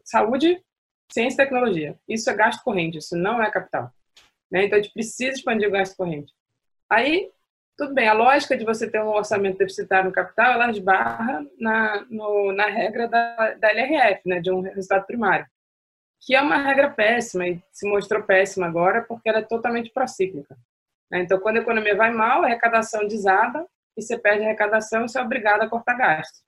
Saúde, 0.04 0.62
ciência 1.10 1.36
e 1.36 1.46
tecnologia. 1.46 1.98
Isso 2.10 2.30
é 2.30 2.34
gasto 2.34 2.64
corrente, 2.64 2.98
isso 2.98 3.16
não 3.16 3.42
é 3.42 3.50
capital. 3.50 3.94
Né? 4.52 4.66
Então, 4.66 4.80
a 4.80 4.82
gente 4.82 4.92
precisa 4.92 5.32
expandir 5.32 5.70
o 5.70 5.72
gasto 5.72 5.96
corrente. 5.96 6.34
Aí, 6.90 7.30
tudo 7.78 7.94
bem, 7.94 8.08
a 8.08 8.14
lógica 8.14 8.58
de 8.58 8.66
você 8.66 8.90
ter 8.90 9.00
um 9.00 9.10
orçamento 9.10 9.60
deficitário 9.60 10.10
no 10.10 10.12
capital, 10.12 10.54
ela 10.54 10.72
esbarra 10.72 11.46
na, 11.60 12.06
no, 12.10 12.52
na 12.52 12.66
regra 12.66 13.08
da, 13.08 13.54
da 13.54 13.70
LRF, 13.70 14.22
né, 14.26 14.40
de 14.40 14.52
um 14.52 14.62
resultado 14.62 15.06
primário, 15.06 15.46
que 16.20 16.36
é 16.36 16.42
uma 16.42 16.58
regra 16.58 16.90
péssima 16.90 17.48
e 17.48 17.62
se 17.72 17.88
mostrou 17.88 18.24
péssima 18.24 18.66
agora 18.66 19.04
porque 19.04 19.30
ela 19.30 19.40
é 19.40 19.44
totalmente 19.44 19.92
procíclica. 19.92 20.58
Né? 21.12 21.20
Então, 21.20 21.40
quando 21.40 21.58
a 21.58 21.62
economia 21.62 21.96
vai 21.96 22.12
mal, 22.12 22.42
a 22.42 22.48
arrecadação 22.48 23.08
desaba 23.08 23.68
e 23.96 24.02
você 24.02 24.18
perde 24.18 24.44
arrecadação 24.44 25.06
e 25.06 25.10
você 25.10 25.20
é 25.20 25.22
obrigado 25.22 25.62
a 25.62 25.70
cortar 25.70 25.94
gastos. 25.94 26.42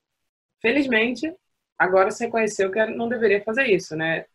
Felizmente, 0.59 1.31
agora 1.77 2.09
se 2.09 2.25
reconheceu 2.25 2.71
que 2.71 2.83
não 2.87 3.07
deveria 3.07 3.43
fazer 3.43 3.67
isso, 3.67 3.95
né? 3.95 4.25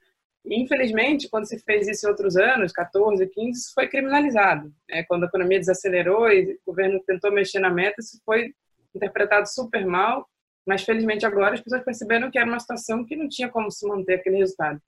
Infelizmente, 0.46 1.28
quando 1.28 1.46
se 1.46 1.58
fez 1.60 1.88
isso 1.88 2.06
em 2.06 2.10
outros 2.10 2.36
anos, 2.36 2.72
14, 2.72 3.26
15, 3.26 3.58
isso 3.58 3.72
foi 3.74 3.88
criminalizado. 3.88 4.72
Né? 4.88 5.02
Quando 5.04 5.24
a 5.24 5.26
economia 5.26 5.58
desacelerou 5.58 6.28
e 6.30 6.52
o 6.52 6.58
governo 6.66 7.00
tentou 7.06 7.32
mexer 7.32 7.60
na 7.60 7.70
meta, 7.70 8.00
isso 8.00 8.20
foi 8.24 8.52
interpretado 8.94 9.48
super 9.48 9.86
mal, 9.86 10.28
mas 10.66 10.82
felizmente 10.82 11.24
agora 11.24 11.54
as 11.54 11.60
pessoas 11.60 11.82
perceberam 11.82 12.30
que 12.30 12.38
era 12.38 12.48
uma 12.48 12.60
situação 12.60 13.04
que 13.04 13.16
não 13.16 13.28
tinha 13.28 13.48
como 13.48 13.70
se 13.70 13.86
manter 13.88 14.14
aquele 14.14 14.36
resultado. 14.36 14.80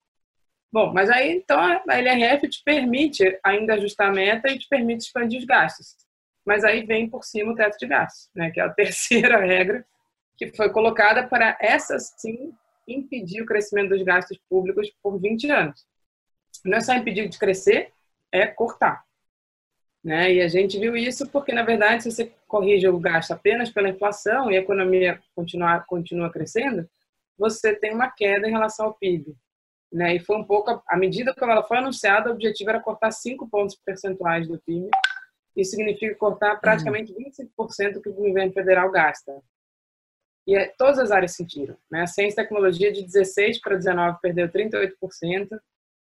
Bom, 0.73 0.93
mas 0.93 1.09
aí 1.09 1.33
então 1.33 1.59
a 1.59 1.99
LRF 1.99 2.49
te 2.49 2.63
permite 2.63 3.39
ainda 3.43 3.75
ajustar 3.75 4.09
a 4.09 4.13
meta 4.13 4.51
e 4.51 4.59
te 4.59 4.69
permite 4.69 5.07
expandir 5.07 5.39
os 5.39 5.47
gastos. 5.47 5.97
Mas 6.45 6.65
aí 6.65 6.85
vem 6.85 7.09
por 7.09 7.25
cima 7.25 7.53
o 7.53 7.57
teto 7.57 7.79
de 7.79 7.87
gastos, 7.87 8.31
né, 8.35 8.51
que 8.51 8.61
é 8.61 8.63
a 8.63 8.69
terceira 8.75 9.39
regra 9.39 9.85
que 10.37 10.55
foi 10.55 10.71
colocada 10.71 11.27
para 11.27 11.57
essa 11.61 11.99
sim 11.99 12.53
impedir 12.87 13.43
o 13.43 13.47
crescimento 13.47 13.91
dos 13.91 14.03
gastos 14.03 14.39
públicos 14.49 14.91
por 15.03 15.19
20 15.21 15.51
anos. 15.51 15.87
Não 16.65 16.79
é 16.79 16.81
só 16.81 16.95
impedir 16.95 17.29
de 17.29 17.39
crescer, 17.39 17.93
é 18.33 18.47
cortar. 18.47 19.05
Né? 20.03 20.35
E 20.35 20.41
a 20.41 20.49
gente 20.49 20.79
viu 20.79 20.97
isso 20.97 21.29
porque, 21.31 21.53
na 21.53 21.65
verdade, 21.65 22.05
se 22.05 22.11
você 22.13 22.33
corrige 22.47 22.87
o 22.87 22.99
gasto 22.99 23.33
apenas 23.33 23.71
pela 23.71 23.89
inflação 23.89 24.51
e 24.51 24.57
a 24.57 24.61
economia 24.61 25.21
continua, 25.35 25.81
continua 25.81 26.31
crescendo, 26.31 26.89
você 27.37 27.75
tem 27.75 27.93
uma 27.93 28.09
queda 28.09 28.47
em 28.47 28.53
relação 28.53 28.87
ao 28.87 28.95
PIB. 28.95 29.37
Né? 29.93 30.17
E 30.17 30.21
foi 30.21 30.37
um 30.37 30.45
pouco, 30.45 30.83
à 30.87 30.97
medida 30.97 31.35
que 31.35 31.43
ela 31.43 31.63
foi 31.63 31.79
anunciada, 31.79 32.31
o 32.31 32.35
objetivo 32.35 32.71
era 32.71 32.81
cortar 32.81 33.11
5 33.11 33.49
pontos 33.49 33.77
percentuais 33.85 34.47
do 34.47 34.61
PIB. 34.61 34.89
Isso 35.57 35.73
significa 35.73 36.15
cortar 36.15 36.61
praticamente 36.61 37.13
25% 37.13 37.95
do 37.95 38.03
que 38.03 38.09
o 38.09 38.15
governo 38.15 38.53
federal 38.53 38.91
gasta. 38.91 39.33
E 40.47 40.55
é, 40.55 40.73
todas 40.79 40.99
as 40.99 41.11
áreas 41.11 41.35
sentiram. 41.35 41.77
Né? 41.91 42.03
A 42.03 42.07
ciência 42.07 42.41
e 42.41 42.45
tecnologia 42.45 42.93
de 42.93 43.03
16 43.03 43.61
para 43.61 43.77
19 43.77 44.19
perdeu 44.23 44.49
38%. 44.49 45.59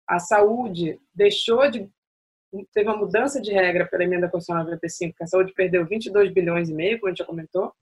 A 0.06 0.18
saúde 0.18 0.98
deixou 1.14 1.70
de 1.70 1.90
teve 2.72 2.88
uma 2.88 2.96
mudança 2.96 3.40
de 3.42 3.52
regra 3.52 3.86
pela 3.86 4.04
emenda 4.04 4.26
constitucional 4.26 4.64
95, 4.64 5.14
que 5.14 5.22
a 5.22 5.26
saúde 5.26 5.52
perdeu 5.52 5.84
22 5.84 6.32
bilhões 6.32 6.70
e 6.70 6.74
meio, 6.74 6.98
como 6.98 7.08
a 7.08 7.10
gente 7.10 7.18
já 7.18 7.26
comentou. 7.26 7.72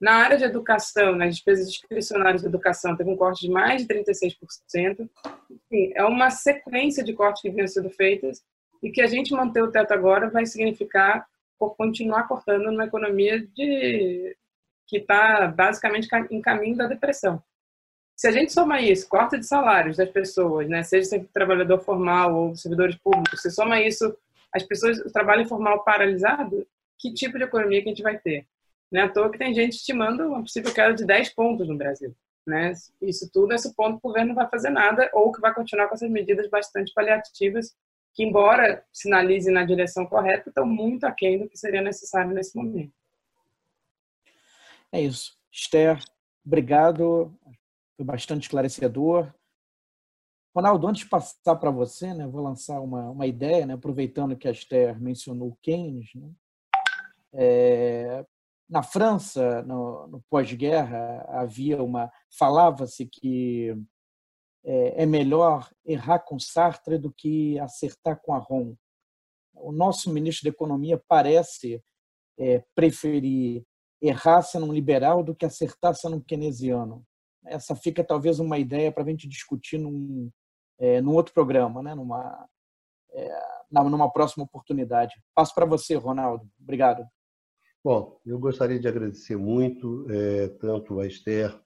Na 0.00 0.12
área 0.12 0.36
de 0.36 0.44
educação, 0.44 1.16
nas 1.16 1.34
despesas 1.34 1.68
discricionárias 1.68 2.42
de 2.42 2.48
educação, 2.48 2.96
teve 2.96 3.10
um 3.10 3.16
corte 3.16 3.40
de 3.40 3.50
mais 3.50 3.84
de 3.84 3.92
36%. 3.92 5.08
Enfim, 5.50 5.92
é 5.94 6.04
uma 6.04 6.30
sequência 6.30 7.02
de 7.02 7.14
cortes 7.14 7.42
que 7.42 7.50
vinham 7.50 7.66
sendo 7.66 7.90
feitas 7.90 8.44
e 8.82 8.90
que 8.90 9.00
a 9.00 9.06
gente 9.06 9.32
manter 9.32 9.62
o 9.62 9.70
teto 9.72 9.92
agora 9.92 10.30
vai 10.30 10.44
significar 10.46 11.26
continuar 11.58 12.28
cortando 12.28 12.70
numa 12.70 12.84
economia 12.84 13.40
de 13.40 14.36
que 14.86 14.98
está 14.98 15.48
basicamente 15.48 16.08
em 16.30 16.40
caminho 16.40 16.76
da 16.76 16.86
depressão. 16.86 17.42
Se 18.16 18.26
a 18.26 18.32
gente 18.32 18.52
soma 18.52 18.80
isso, 18.80 19.08
corte 19.08 19.38
de 19.38 19.46
salários 19.46 19.98
das 19.98 20.08
pessoas, 20.08 20.68
né, 20.68 20.82
seja 20.82 21.22
trabalhador 21.34 21.80
formal 21.80 22.34
ou 22.34 22.56
servidores 22.56 22.96
públicos, 22.96 23.42
se 23.42 23.50
soma 23.50 23.80
isso, 23.80 24.16
as 24.54 24.62
pessoas, 24.62 24.98
o 25.00 25.12
trabalho 25.12 25.42
informal 25.42 25.84
paralisado, 25.84 26.66
que 26.98 27.12
tipo 27.12 27.36
de 27.36 27.44
economia 27.44 27.82
que 27.82 27.88
a 27.88 27.92
gente 27.92 28.02
vai 28.02 28.18
ter? 28.18 28.46
Não 28.90 29.02
é 29.02 29.04
à 29.04 29.08
toa 29.08 29.30
que 29.30 29.36
tem 29.36 29.52
gente 29.52 29.74
estimando 29.74 30.28
uma 30.28 30.40
possível 30.40 30.72
queda 30.72 30.94
de 30.94 31.04
10 31.04 31.34
pontos 31.34 31.68
no 31.68 31.76
Brasil. 31.76 32.14
Né? 32.46 32.72
Isso 33.02 33.28
tudo, 33.32 33.52
esse 33.52 33.74
ponto, 33.74 33.96
o 33.96 34.00
governo 34.00 34.28
não 34.28 34.36
vai 34.36 34.48
fazer 34.48 34.70
nada 34.70 35.10
ou 35.12 35.32
que 35.32 35.40
vai 35.40 35.52
continuar 35.52 35.88
com 35.88 35.94
essas 35.94 36.10
medidas 36.10 36.48
bastante 36.48 36.94
paliativas 36.94 37.76
que, 38.14 38.24
embora 38.24 38.82
sinalize 38.92 39.50
na 39.50 39.64
direção 39.64 40.06
correta, 40.06 40.48
estão 40.48 40.64
muito 40.64 41.04
aquém 41.04 41.38
do 41.38 41.48
que 41.48 41.58
seria 41.58 41.82
necessário 41.82 42.32
nesse 42.32 42.56
momento. 42.56 42.92
É 44.92 45.00
isso. 45.00 45.36
Esther, 45.50 46.02
obrigado. 46.44 47.36
Foi 47.96 48.04
bastante 48.04 48.42
esclarecedor. 48.42 49.32
Ronaldo, 50.54 50.86
antes 50.86 51.04
de 51.04 51.10
passar 51.10 51.56
para 51.56 51.70
você, 51.70 52.14
né, 52.14 52.26
vou 52.26 52.42
lançar 52.42 52.80
uma, 52.80 53.10
uma 53.10 53.26
ideia, 53.26 53.66
né, 53.66 53.74
aproveitando 53.74 54.36
que 54.36 54.48
a 54.48 54.50
Esther 54.50 54.98
mencionou 54.98 55.58
Keynes. 55.60 56.14
Né? 56.14 56.30
É, 57.34 58.26
na 58.68 58.82
França, 58.82 59.62
no, 59.62 60.06
no 60.06 60.24
pós-guerra, 60.30 61.24
havia 61.28 61.82
uma 61.82 62.10
falava-se 62.30 63.06
que 63.06 63.76
é, 64.64 65.02
é, 65.02 65.06
melhor 65.06 65.70
errar 65.84 66.20
com 66.20 66.38
Sartre 66.38 66.98
do 66.98 67.12
que 67.12 67.58
acertar 67.60 68.20
com 68.20 68.34
Aron. 68.34 68.74
O 69.54 69.70
nosso 69.70 70.12
ministro 70.12 70.44
da 70.44 70.54
Economia 70.54 71.00
parece 71.06 71.82
é, 72.38 72.64
preferir 72.74 73.64
errar 74.00 74.42
sendo 74.42 74.66
um 74.66 74.72
liberal 74.72 75.22
do 75.22 75.34
que 75.34 75.44
acertar 75.44 75.94
sendo 75.94 76.16
um 76.16 76.20
keynesiano. 76.20 77.04
Essa 77.44 77.74
fica 77.74 78.04
talvez 78.04 78.38
uma 78.38 78.58
ideia 78.58 78.90
para 78.90 79.02
a 79.02 79.06
gente 79.06 79.28
discutir 79.28 79.78
num, 79.78 80.30
é, 80.78 81.00
num 81.00 81.14
outro 81.14 81.32
programa, 81.32 81.82
né? 81.82 81.94
numa, 81.94 82.46
é, 83.12 83.38
numa 83.70 84.10
próxima 84.12 84.44
oportunidade. 84.44 85.14
Passo 85.34 85.54
para 85.54 85.64
você, 85.64 85.94
Ronaldo. 85.94 86.48
Obrigado. 86.60 87.06
Bom, 87.84 88.18
eu 88.26 88.38
gostaria 88.38 88.80
de 88.80 88.88
agradecer 88.88 89.36
muito 89.36 90.06
é, 90.10 90.48
tanto 90.60 90.98
a 90.98 91.06
Esther 91.06 91.56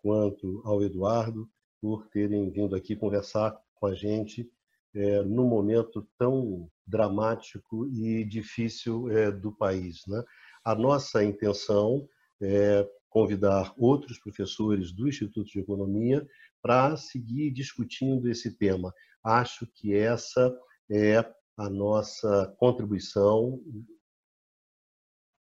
quanto 0.00 0.62
ao 0.64 0.82
Eduardo 0.82 1.48
por 1.80 2.06
terem 2.08 2.48
vindo 2.50 2.76
aqui 2.76 2.94
conversar 2.94 3.58
com 3.74 3.86
a 3.86 3.94
gente 3.94 4.48
é, 4.94 5.22
num 5.22 5.48
momento 5.48 6.06
tão 6.16 6.70
dramático 6.86 7.88
e 7.88 8.24
difícil 8.24 9.10
é, 9.10 9.32
do 9.32 9.50
país. 9.50 10.02
Né? 10.06 10.22
A 10.64 10.74
nossa 10.74 11.22
intenção 11.22 12.08
é 12.40 12.88
convidar 13.10 13.74
outros 13.76 14.18
professores 14.18 14.92
do 14.92 15.06
Instituto 15.06 15.50
de 15.50 15.60
Economia 15.60 16.26
para 16.62 16.96
seguir 16.96 17.50
discutindo 17.52 18.28
esse 18.30 18.56
tema. 18.56 18.92
Acho 19.22 19.66
que 19.66 19.94
essa 19.94 20.52
é 20.90 21.18
a 21.56 21.68
nossa 21.68 22.52
contribuição 22.58 23.62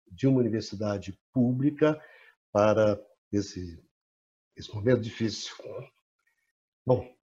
de 0.10 0.26
uma 0.26 0.40
universidade 0.40 1.20
pública 1.34 2.02
para 2.52 3.00
esse, 3.32 3.84
esse 4.56 4.74
momento 4.74 5.02
difícil. 5.02 5.54
Bom. 6.86 7.14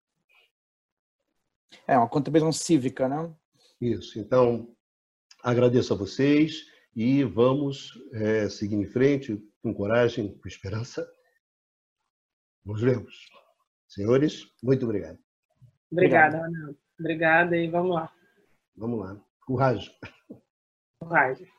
É 1.87 1.97
uma 1.97 2.09
contribuição 2.09 2.53
cívica, 2.53 3.09
né? 3.09 3.35
Isso. 3.81 4.19
Então, 4.19 4.77
agradeço 5.43 5.93
a 5.93 5.97
vocês 5.97 6.76
e 6.97 7.23
vamos 7.23 7.93
é, 8.15 8.49
seguir 8.49 8.77
em 8.77 8.87
frente 8.87 9.39
com 9.63 9.75
coragem, 9.75 10.35
com 10.39 10.49
esperança. 10.49 11.07
Nos 12.65 12.81
vemos. 12.81 13.15
Senhores, 13.87 14.51
muito 14.63 14.87
obrigado. 14.87 15.19
Obrigada, 15.93 16.39
Ronaldo. 16.39 16.79
Obrigada 16.99 17.57
e 17.57 17.69
vamos 17.69 17.95
lá. 17.95 18.13
Vamos 18.75 18.99
lá. 18.99 19.21
Coragem. 19.47 19.95
Coragem. 20.99 21.56